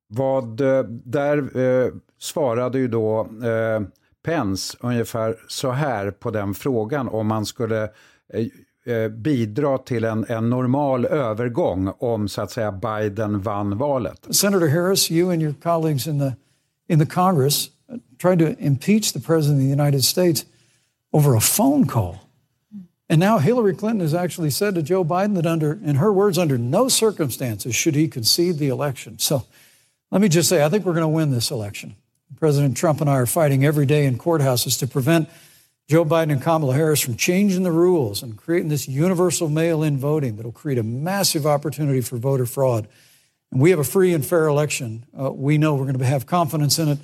vad, 0.07 0.61
eh, 0.61 0.83
där 0.83 1.57
eh, 1.59 1.91
svarade 2.19 2.79
ju 2.79 2.87
då 2.87 3.21
eh, 3.21 3.81
Pence 4.25 4.77
ungefär 4.81 5.35
så 5.47 5.71
här 5.71 6.11
på 6.11 6.31
den 6.31 6.53
frågan 6.53 7.07
om 7.07 7.27
man 7.27 7.45
skulle 7.45 7.83
eh, 8.33 8.93
eh, 8.93 9.09
bidra 9.09 9.77
till 9.77 10.03
en, 10.03 10.25
en 10.29 10.49
normal 10.49 11.05
övergång 11.05 11.93
om 11.99 12.27
så 12.27 12.41
att 12.41 12.51
säga 12.51 12.71
Biden 12.71 13.41
vann 13.41 13.77
valet. 13.77 14.27
Senator 14.35 14.67
Harris, 14.67 15.11
you 15.11 15.31
and 15.31 15.41
your 15.41 15.53
colleagues 15.63 16.07
in 16.07 16.19
the 16.19 16.33
in 16.93 16.99
the 16.99 17.05
Congress 17.05 17.69
tried 18.21 18.39
to 18.39 18.45
impeach 18.59 19.13
the 19.13 19.19
president 19.19 19.59
of 19.59 19.63
the 19.63 19.83
United 19.83 20.03
States 20.03 20.45
over 21.11 21.35
a 21.35 21.41
phone 21.41 21.87
call. 21.87 22.24
And 23.09 23.19
now 23.19 23.37
Hillary 23.37 23.75
Clinton 23.75 24.01
has 24.01 24.15
actually 24.15 24.49
said 24.49 24.75
to 24.75 24.81
Joe 24.81 25.05
Biden 25.05 25.35
that 25.35 25.45
under 25.45 25.73
in 25.73 25.97
her 25.97 26.11
words 26.11 26.37
under 26.37 26.57
no 26.57 26.87
circumstances 26.87 27.75
should 27.75 27.95
he 27.95 28.07
concede 28.07 28.57
the 28.57 28.69
election. 28.69 29.19
So 29.19 29.45
let 30.11 30.21
me 30.21 30.29
just 30.29 30.49
say 30.49 30.63
I 30.63 30.69
think 30.69 30.85
we're 30.85 30.93
going 30.93 31.03
to 31.03 31.07
win 31.07 31.31
this 31.31 31.51
election. 31.51 31.95
President 32.39 32.75
Trump 32.75 33.01
and 33.01 33.09
I 33.09 33.17
are 33.17 33.25
fighting 33.25 33.63
every 33.63 33.85
day 33.85 34.05
in 34.05 34.17
courthouses 34.17 34.77
to 34.79 34.87
prevent 34.87 35.29
Joe 35.87 36.03
Biden 36.03 36.31
and 36.31 36.41
Kamala 36.41 36.73
Harris 36.73 36.99
from 36.99 37.15
changing 37.15 37.61
the 37.61 37.71
rules 37.71 38.23
and 38.23 38.35
creating 38.35 38.69
this 38.69 38.87
universal 38.87 39.49
mail 39.49 39.83
in 39.83 39.97
voting 39.97 40.35
that 40.35 40.43
will 40.43 40.51
create 40.51 40.79
a 40.79 40.83
massive 40.83 41.45
opportunity 41.45 42.01
for 42.01 42.17
voter 42.17 42.47
fraud. 42.47 42.87
And 43.51 43.61
we 43.61 43.69
have 43.69 43.79
a 43.79 43.83
free 43.83 44.13
and 44.13 44.25
fair 44.25 44.47
election. 44.47 45.05
Uh, 45.17 45.31
we 45.31 45.59
know 45.59 45.75
we're 45.75 45.85
going 45.85 45.99
to 45.99 46.05
have 46.05 46.25
confidence 46.25 46.79
in 46.79 46.89
it. 46.89 46.97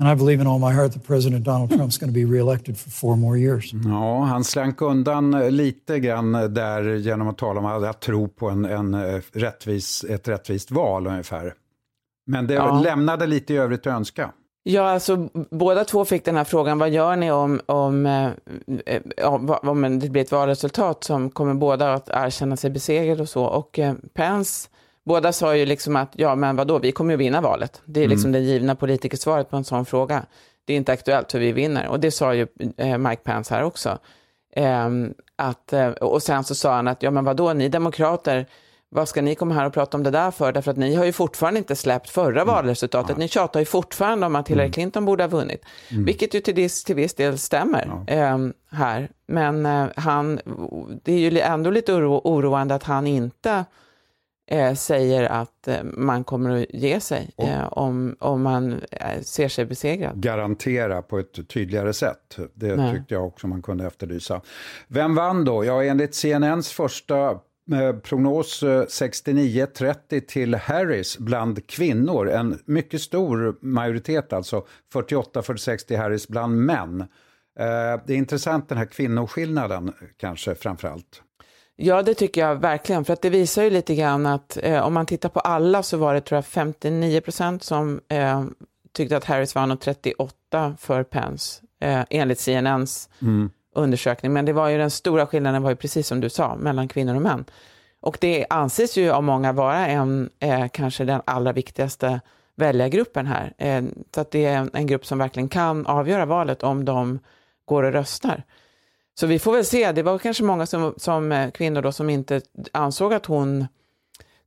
And 0.00 0.08
I 0.08 0.14
believe 0.14 0.40
in 0.40 0.46
all 0.46 0.58
my 0.58 0.72
heart 0.72 0.92
that 0.92 1.06
President 1.06 1.44
Donald 1.44 1.70
Trump's 1.70 1.98
going 1.98 2.14
to 2.14 2.14
be 2.14 2.24
reelected 2.24 2.78
for 2.78 2.90
four 2.90 3.16
more 3.16 3.38
years. 3.38 3.72
Ja, 3.84 4.22
han 4.22 4.44
slank 4.44 4.82
undan 4.82 5.30
lite 5.56 6.00
grann 6.00 6.32
där 6.32 6.94
genom 6.94 7.28
att 7.28 7.38
tala 7.38 7.60
om 7.60 7.66
att 7.66 8.00
tro 8.00 8.28
på 8.28 8.48
en, 8.48 8.64
en 8.64 8.94
eh, 8.94 9.20
rättvis, 9.32 10.04
ett 10.04 10.28
rättvist 10.28 10.70
val 10.70 11.06
ungefär. 11.06 11.54
Men 12.26 12.46
det 12.46 12.54
ja. 12.54 12.80
lämnade 12.80 13.26
lite 13.26 13.54
i 13.54 13.56
övrigt 13.56 13.80
att 13.80 13.92
önska. 13.92 14.32
Ja, 14.62 14.90
alltså 14.90 15.28
båda 15.50 15.84
två 15.84 16.04
fick 16.04 16.24
den 16.24 16.36
här 16.36 16.44
frågan, 16.44 16.78
vad 16.78 16.90
gör 16.90 17.16
ni 17.16 17.30
om, 17.30 17.60
om, 17.66 18.06
eh, 18.06 18.30
om, 19.26 19.56
om 19.62 19.98
det 19.98 20.08
blir 20.08 20.22
ett 20.22 20.32
valresultat 20.32 21.04
som 21.04 21.30
kommer 21.30 21.54
båda 21.54 21.94
att 21.94 22.08
erkänna 22.08 22.56
sig 22.56 22.70
besegrade 22.70 23.22
och 23.22 23.28
så. 23.28 23.44
Och 23.44 23.78
eh, 23.78 23.94
Pence, 24.14 24.68
båda 25.10 25.32
sa 25.32 25.56
ju 25.56 25.66
liksom 25.66 25.96
att, 25.96 26.12
ja 26.12 26.34
men 26.34 26.56
vadå, 26.56 26.78
vi 26.78 26.92
kommer 26.92 27.10
ju 27.12 27.16
vinna 27.16 27.40
valet. 27.40 27.82
Det 27.84 28.04
är 28.04 28.08
liksom 28.08 28.30
mm. 28.30 28.42
det 28.42 28.48
givna 28.48 28.74
politikersvaret 28.74 29.50
på 29.50 29.56
en 29.56 29.64
sån 29.64 29.86
fråga. 29.86 30.22
Det 30.64 30.72
är 30.72 30.76
inte 30.76 30.92
aktuellt 30.92 31.32
för 31.32 31.38
vi 31.38 31.52
vinner. 31.52 31.88
Och 31.88 32.00
det 32.00 32.10
sa 32.10 32.34
ju 32.34 32.46
eh, 32.76 32.98
Mike 32.98 33.22
Pence 33.22 33.54
här 33.54 33.62
också. 33.62 33.98
Eh, 34.56 34.88
att, 35.36 35.74
och 36.00 36.22
sen 36.22 36.44
så 36.44 36.54
sa 36.54 36.74
han 36.74 36.88
att, 36.88 37.02
ja 37.02 37.10
men 37.10 37.24
vadå, 37.24 37.52
ni 37.52 37.68
demokrater, 37.68 38.46
vad 38.88 39.08
ska 39.08 39.22
ni 39.22 39.34
komma 39.34 39.54
här 39.54 39.66
och 39.66 39.72
prata 39.72 39.96
om 39.96 40.02
det 40.02 40.10
där 40.10 40.30
för? 40.30 40.52
Därför 40.52 40.70
att 40.70 40.76
ni 40.76 40.94
har 40.94 41.04
ju 41.04 41.12
fortfarande 41.12 41.58
inte 41.58 41.76
släppt 41.76 42.10
förra 42.10 42.42
mm. 42.42 42.54
valresultatet. 42.54 43.16
Ni 43.16 43.28
tjatar 43.28 43.60
ju 43.60 43.66
fortfarande 43.66 44.26
om 44.26 44.36
att 44.36 44.48
Hillary 44.48 44.66
mm. 44.66 44.72
Clinton 44.72 45.04
borde 45.04 45.22
ha 45.22 45.28
vunnit. 45.28 45.64
Mm. 45.90 46.04
Vilket 46.04 46.34
ju 46.34 46.40
till, 46.40 46.54
viss, 46.54 46.84
till 46.84 46.96
viss 46.96 47.14
del 47.14 47.38
stämmer 47.38 48.02
ja. 48.06 48.14
eh, 48.14 48.38
här. 48.70 49.08
Men 49.26 49.66
eh, 49.66 49.86
han, 49.96 50.40
det 51.02 51.12
är 51.12 51.18
ju 51.18 51.40
ändå 51.40 51.70
lite 51.70 51.92
oro, 51.92 52.20
oroande 52.24 52.74
att 52.74 52.84
han 52.84 53.06
inte 53.06 53.64
eh, 54.50 54.74
säger 54.74 55.24
att 55.24 55.68
eh, 55.68 55.82
man 55.82 56.24
kommer 56.24 56.62
att 56.62 56.66
ge 56.70 57.00
sig 57.00 57.30
eh, 57.38 57.66
om, 57.72 58.16
om 58.18 58.42
man 58.42 58.72
eh, 58.90 59.20
ser 59.22 59.48
sig 59.48 59.64
besegrad. 59.64 60.22
Garantera 60.22 61.02
på 61.02 61.18
ett 61.18 61.48
tydligare 61.48 61.92
sätt. 61.92 62.38
Det 62.54 62.76
Nej. 62.76 62.94
tyckte 62.96 63.14
jag 63.14 63.26
också 63.26 63.46
man 63.46 63.62
kunde 63.62 63.86
efterlysa. 63.86 64.40
Vem 64.88 65.14
vann 65.14 65.44
då? 65.44 65.64
Ja, 65.64 65.84
enligt 65.84 66.14
CNNs 66.14 66.72
första 66.72 67.38
prognos 68.02 68.62
69-30 68.62 69.94
eh, 70.10 70.20
till 70.20 70.54
Harris 70.54 71.18
bland 71.18 71.66
kvinnor. 71.66 72.30
En 72.30 72.58
mycket 72.64 73.00
stor 73.00 73.56
majoritet 73.60 74.32
alltså, 74.32 74.66
48-46 74.94 75.86
till 75.86 75.98
Harris 75.98 76.28
bland 76.28 76.56
män. 76.56 77.04
Det 78.06 78.12
är 78.12 78.16
intressant 78.16 78.68
den 78.68 78.78
här 78.78 78.84
kvinnoskillnaden 78.84 79.92
kanske 80.16 80.54
framför 80.54 80.88
allt. 80.88 81.22
Ja, 81.82 82.02
det 82.02 82.14
tycker 82.14 82.40
jag 82.40 82.56
verkligen, 82.56 83.04
för 83.04 83.12
att 83.12 83.22
det 83.22 83.30
visar 83.30 83.62
ju 83.62 83.70
lite 83.70 83.94
grann 83.94 84.26
att 84.26 84.58
eh, 84.62 84.86
om 84.86 84.94
man 84.94 85.06
tittar 85.06 85.28
på 85.28 85.40
alla 85.40 85.82
så 85.82 85.96
var 85.96 86.14
det 86.14 86.20
tror 86.20 86.36
jag 86.36 86.46
59 86.46 87.20
procent 87.20 87.62
som 87.62 88.00
eh, 88.08 88.44
tyckte 88.92 89.16
att 89.16 89.24
Harris 89.24 89.54
vann 89.54 89.70
och 89.70 89.80
38 89.80 90.76
för 90.78 91.02
Pence, 91.02 91.62
eh, 91.80 92.02
enligt 92.10 92.38
CNNs 92.40 93.08
mm 93.22 93.50
undersökning, 93.74 94.32
men 94.32 94.44
det 94.44 94.52
var 94.52 94.68
ju 94.68 94.78
den 94.78 94.90
stora 94.90 95.26
skillnaden 95.26 95.62
var 95.62 95.70
ju 95.70 95.76
precis 95.76 96.06
som 96.06 96.20
du 96.20 96.30
sa, 96.30 96.56
mellan 96.56 96.88
kvinnor 96.88 97.14
och 97.14 97.22
män. 97.22 97.44
Och 98.00 98.18
det 98.20 98.46
anses 98.50 98.96
ju 98.96 99.10
av 99.10 99.22
många 99.22 99.52
vara 99.52 99.86
en, 99.86 100.30
eh, 100.38 100.68
kanske 100.68 101.04
den 101.04 101.22
allra 101.24 101.52
viktigaste 101.52 102.20
väljargruppen 102.56 103.26
här. 103.26 103.52
Eh, 103.58 103.82
så 104.14 104.20
att 104.20 104.30
det 104.30 104.44
är 104.44 104.70
en 104.72 104.86
grupp 104.86 105.06
som 105.06 105.18
verkligen 105.18 105.48
kan 105.48 105.86
avgöra 105.86 106.26
valet 106.26 106.62
om 106.62 106.84
de 106.84 107.18
går 107.64 107.82
och 107.82 107.92
röstar. 107.92 108.44
Så 109.14 109.26
vi 109.26 109.38
får 109.38 109.52
väl 109.52 109.64
se, 109.64 109.92
det 109.92 110.02
var 110.02 110.18
kanske 110.18 110.44
många 110.44 110.66
som, 110.66 110.94
som 110.96 111.32
eh, 111.32 111.50
kvinnor 111.50 111.82
då 111.82 111.92
som 111.92 112.10
inte 112.10 112.40
ansåg 112.72 113.14
att 113.14 113.26
hon 113.26 113.66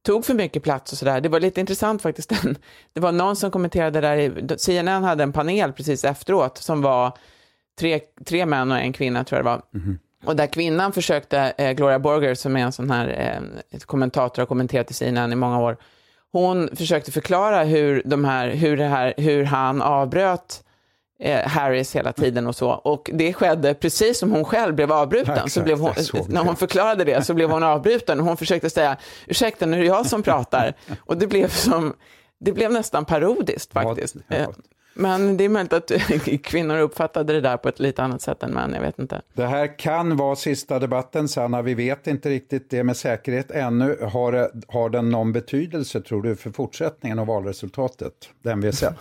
tog 0.06 0.26
för 0.26 0.34
mycket 0.34 0.64
plats 0.64 0.92
och 0.92 0.98
sådär. 0.98 1.22
Det 1.22 1.30
var 1.30 1.40
lite 1.40 1.60
intressant 1.60 2.02
faktiskt. 2.02 2.32
Det 2.94 3.00
var 3.00 3.12
någon 3.12 3.36
som 3.36 3.52
kommenterade 3.52 4.02
där, 4.02 4.58
CNN 4.58 5.04
hade 5.04 5.24
en 5.24 5.34
panel 5.34 5.74
precis 5.74 6.04
efteråt 6.04 6.58
som 6.58 6.82
var 6.82 7.18
tre, 7.80 8.00
tre 8.26 8.46
män 8.46 8.72
och 8.72 8.78
en 8.78 8.94
kvinna 8.94 9.24
tror 9.24 9.38
jag 9.38 9.46
det 9.46 9.50
var. 9.50 9.62
Mm. 9.74 10.00
Och 10.26 10.36
där 10.36 10.48
kvinnan 10.48 10.94
försökte, 10.94 11.54
eh, 11.58 11.72
Gloria 11.72 12.00
Borger 12.00 12.36
som 12.36 12.58
är 12.58 12.62
en 12.62 12.72
sån 12.72 12.92
här 12.92 13.08
eh, 13.72 13.80
kommentator, 13.80 14.42
har 14.42 14.48
kommenterat 14.48 14.92
i 14.92 14.94
CNN 14.94 15.34
i 15.34 15.36
många 15.36 15.60
år, 15.60 15.78
hon 16.32 16.76
försökte 16.76 17.12
förklara 17.12 17.64
hur, 17.64 18.02
de 18.06 18.26
här, 18.26 18.50
hur, 18.50 18.78
här, 18.78 19.14
hur 19.18 19.44
han 19.44 19.82
avbröt 19.82 20.64
Harris 21.46 21.96
hela 21.96 22.14
tiden 22.14 22.48
och 22.48 22.56
så. 22.56 22.70
Och 22.70 23.10
det 23.14 23.34
skedde 23.34 23.74
precis 23.74 24.20
som 24.20 24.32
hon 24.32 24.46
själv 24.46 24.76
blev 24.76 24.92
avbruten. 24.92 25.50
Så 25.50 25.62
blev 25.62 25.80
hon, 25.80 25.94
när 26.28 26.44
hon 26.44 26.56
förklarade 26.56 27.04
det 27.04 27.26
så 27.26 27.34
blev 27.34 27.50
hon 27.50 27.64
avbruten. 27.64 28.20
Hon 28.20 28.38
försökte 28.38 28.70
säga, 28.70 28.98
ursäkta 29.28 29.66
nu 29.66 29.78
är 29.78 29.82
det 29.82 29.88
jag 29.88 30.06
som 30.06 30.24
pratar. 30.24 30.74
Och 31.00 31.18
det 31.18 31.28
blev, 31.28 31.48
som, 31.48 31.94
det 32.40 32.52
blev 32.52 32.72
nästan 32.72 33.06
parodiskt 33.06 33.74
faktiskt. 33.74 34.16
Ja. 34.28 34.48
Men 34.94 35.38
det 35.38 35.44
är 35.44 35.50
möjligt 35.50 35.74
att 35.74 35.92
kvinnor 36.44 36.78
uppfattade 36.78 37.34
det 37.34 37.42
där 37.42 37.58
på 37.58 37.70
ett 37.70 37.80
lite 37.80 38.04
annat 38.04 38.22
sätt 38.22 38.44
än 38.44 38.52
män, 38.54 38.74
jag 38.74 38.82
vet 38.82 39.00
inte. 39.00 39.22
Det 39.34 39.46
här 39.46 39.80
kan 39.80 40.18
vara 40.18 40.36
sista 40.36 40.80
debatten, 40.80 41.28
Sanna. 41.28 41.62
Vi 41.62 41.74
vet 41.74 42.08
inte 42.08 42.30
riktigt 42.30 42.70
det 42.70 42.84
med 42.84 42.98
säkerhet 42.98 43.52
ännu. 43.52 43.98
Har, 44.02 44.52
har 44.68 44.90
den 44.90 45.10
någon 45.10 45.32
betydelse, 45.34 46.02
tror 46.02 46.22
du, 46.22 46.36
för 46.36 46.52
fortsättningen 46.52 47.20
av 47.20 47.28
valresultatet, 47.28 48.14
den 48.44 48.62
vi 48.62 48.68
har 48.68 48.74
sett? 48.74 49.00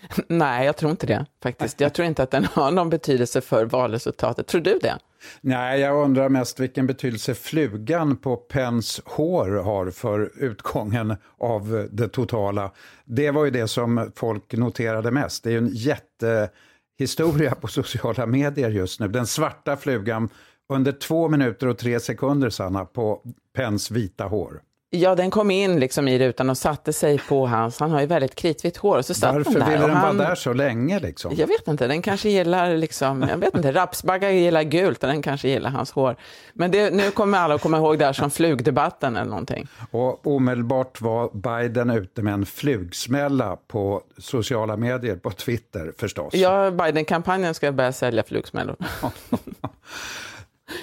Nej, 0.28 0.66
jag 0.66 0.76
tror 0.76 0.90
inte 0.90 1.06
det 1.06 1.26
faktiskt. 1.42 1.80
Jag 1.80 1.94
tror 1.94 2.06
inte 2.06 2.22
att 2.22 2.30
den 2.30 2.44
har 2.52 2.70
någon 2.70 2.90
betydelse 2.90 3.40
för 3.40 3.64
valresultatet. 3.64 4.46
Tror 4.46 4.60
du 4.60 4.78
det? 4.78 4.98
Nej, 5.40 5.80
jag 5.80 6.04
undrar 6.04 6.28
mest 6.28 6.60
vilken 6.60 6.86
betydelse 6.86 7.34
flugan 7.34 8.16
på 8.16 8.36
Pens 8.36 9.00
hår 9.04 9.48
har 9.48 9.90
för 9.90 10.30
utgången 10.36 11.16
av 11.38 11.88
det 11.90 12.08
totala. 12.08 12.70
Det 13.04 13.30
var 13.30 13.44
ju 13.44 13.50
det 13.50 13.68
som 13.68 14.12
folk 14.16 14.52
noterade 14.52 15.10
mest. 15.10 15.44
Det 15.44 15.50
är 15.50 15.52
ju 15.52 15.58
en 15.58 15.70
jättehistoria 15.72 17.54
på 17.54 17.68
sociala 17.68 18.26
medier 18.26 18.70
just 18.70 19.00
nu. 19.00 19.08
Den 19.08 19.26
svarta 19.26 19.76
flugan 19.76 20.28
under 20.68 20.92
två 20.92 21.28
minuter 21.28 21.66
och 21.66 21.78
tre 21.78 22.00
sekunder, 22.00 22.50
Sanna, 22.50 22.84
på 22.84 23.22
Pens 23.56 23.90
vita 23.90 24.24
hår. 24.24 24.60
Ja, 24.90 25.14
den 25.14 25.30
kom 25.30 25.50
in 25.50 25.80
liksom 25.80 26.08
i 26.08 26.18
rutan 26.18 26.50
och 26.50 26.58
satte 26.58 26.92
sig 26.92 27.18
på 27.18 27.46
hans, 27.46 27.80
han 27.80 27.90
har 27.90 28.00
ju 28.00 28.06
väldigt 28.06 28.34
kritvitt 28.34 28.76
hår. 28.76 29.02
Så 29.02 29.14
satt 29.14 29.34
Varför 29.34 29.50
ville 29.50 29.64
den 29.86 29.90
han, 29.90 30.16
vara 30.16 30.28
där 30.28 30.34
så 30.34 30.52
länge? 30.52 31.00
Liksom? 31.00 31.34
Jag 31.36 31.46
vet 31.46 31.68
inte, 31.68 31.86
den 31.86 32.02
kanske 32.02 32.28
gillar, 32.28 32.76
liksom, 32.76 33.22
jag 33.22 33.36
vet 33.36 33.54
inte, 33.54 33.72
rapsbaggar 33.72 34.30
gillar 34.30 34.62
gult 34.62 35.02
och 35.02 35.08
den 35.08 35.22
kanske 35.22 35.48
gillar 35.48 35.70
hans 35.70 35.90
hår. 35.92 36.16
Men 36.54 36.70
det, 36.70 36.90
nu 36.90 37.10
kommer 37.10 37.38
alla 37.38 37.54
att 37.54 37.60
komma 37.60 37.76
ihåg 37.76 37.98
det 37.98 38.04
här 38.04 38.12
som 38.12 38.30
flugdebatten 38.30 39.16
eller 39.16 39.30
någonting. 39.30 39.68
Och 39.90 40.26
omedelbart 40.26 41.00
var 41.00 41.30
Biden 41.32 41.90
ute 41.90 42.22
med 42.22 42.34
en 42.34 42.46
flugsmälla 42.46 43.56
på 43.66 44.02
sociala 44.18 44.76
medier, 44.76 45.16
på 45.16 45.30
Twitter 45.30 45.92
förstås. 45.98 46.34
Ja, 46.34 46.70
Biden-kampanjen 46.70 47.54
ska 47.54 47.72
börja 47.72 47.92
sälja 47.92 48.22
flugsmällor. 48.22 48.76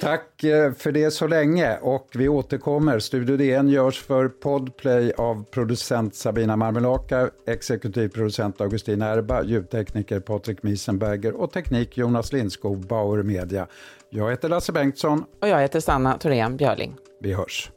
Tack 0.04 0.44
eh, 0.44 0.74
för 0.74 0.92
det 0.92 1.12
så 1.12 1.28
länge 1.28 1.78
och 1.78 2.08
vi 2.14 2.30
återkommer. 2.30 3.00
Studio 3.00 3.38
DN 3.38 3.70
görs 3.70 4.00
för 4.00 4.28
Podplay 4.28 5.12
av 5.12 5.44
producent 5.44 6.16
Sabina 6.16 6.56
Marmelaka, 6.56 7.30
exekutiv 7.48 8.10
producent 8.10 8.62
Augustin 8.62 9.02
Erba, 9.02 9.44
ljudtekniker 9.44 10.20
Patrik 10.20 10.64
Miesenberger 10.64 11.34
och 11.34 11.52
teknik 11.52 11.98
Jonas 11.98 12.34
Lindskog, 12.34 12.88
Bauer 12.88 13.24
Media. 13.24 13.68
Jag 14.10 14.30
heter 14.32 14.50
Lasse 14.50 14.72
Bengtsson. 14.72 15.24
Och 15.42 15.48
jag 15.48 15.62
heter 15.62 15.80
Sanna 15.80 16.18
Thorén 16.18 16.58
Björling. 16.58 16.96
Vi 17.22 17.34
hörs. 17.34 17.72